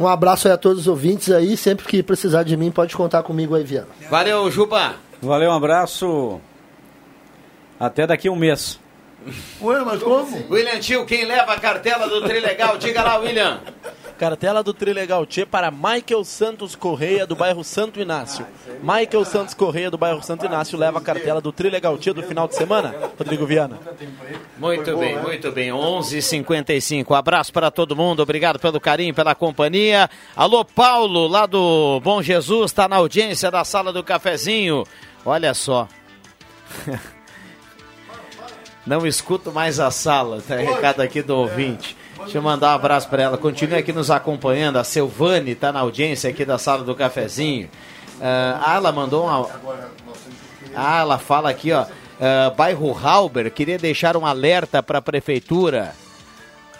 [0.00, 1.56] Um abraço aí a todos os ouvintes aí.
[1.56, 3.86] Sempre que precisar de mim, pode contar comigo aí, Viana.
[4.10, 4.96] Valeu, Juba.
[5.22, 6.40] Valeu, um abraço.
[7.78, 8.80] Até daqui a um mês.
[9.60, 10.46] Ué, mas como?
[10.50, 12.78] William Tio, quem leva a cartela do Trilegal?
[12.78, 13.60] Diga lá, William.
[14.18, 18.44] Cartela do Trilegal Tchê para Michael Santos Correia, do bairro Santo Inácio.
[18.82, 22.48] Michael Santos Correia, do bairro Santo Inácio, leva a cartela do Trilegal Tchê do final
[22.48, 22.92] de semana.
[23.16, 23.78] Rodrigo Viana.
[24.58, 25.70] Muito bem, muito bem.
[25.70, 27.14] 11:55.
[27.14, 28.20] Abraço para todo mundo.
[28.20, 30.10] Obrigado pelo carinho, pela companhia.
[30.34, 34.84] Alô, Paulo, lá do Bom Jesus, está na audiência da sala do cafezinho.
[35.24, 35.86] Olha só.
[38.88, 40.56] Não escuto mais a sala, tá?
[40.56, 41.94] Recado aqui do ouvinte.
[42.20, 43.36] Deixa eu mandar um abraço para ela.
[43.36, 44.78] Continue aqui nos acompanhando.
[44.78, 47.68] A Silvane está na audiência aqui da sala do cafezinho.
[48.18, 49.46] Ah, ela mandou uma,
[50.74, 51.84] ah, ela fala aqui, ó.
[52.18, 55.94] ah, bairro Halber, queria deixar um alerta para a prefeitura.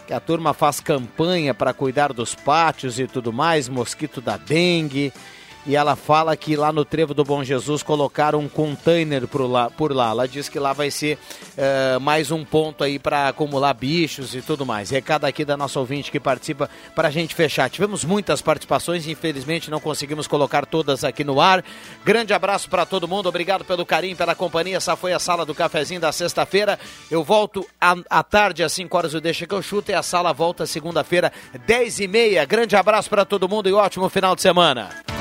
[0.07, 5.13] Que a turma faz campanha para cuidar dos pátios e tudo mais, mosquito da dengue.
[5.69, 9.69] E ela fala que lá no Trevo do Bom Jesus colocaram um container por lá.
[9.69, 10.09] Por lá.
[10.09, 11.19] Ela diz que lá vai ser
[11.59, 14.89] eh, mais um ponto aí para acumular bichos e tudo mais.
[14.89, 17.69] Recado aqui da nossa ouvinte que participa para a gente fechar.
[17.69, 21.63] Tivemos muitas participações, infelizmente não conseguimos colocar todas aqui no ar.
[22.03, 24.79] Grande abraço para todo mundo, obrigado pelo carinho, pela companhia.
[24.79, 26.79] Essa foi a sala do cafezinho da sexta-feira.
[27.11, 30.33] Eu volto à, tarde, às 5 horas, o Deixa que eu chuto, e a sala
[30.33, 31.31] volta segunda-feira,
[31.67, 32.47] 10 e meia.
[32.47, 35.18] Grande abraço para todo mundo e ótimo final de semana.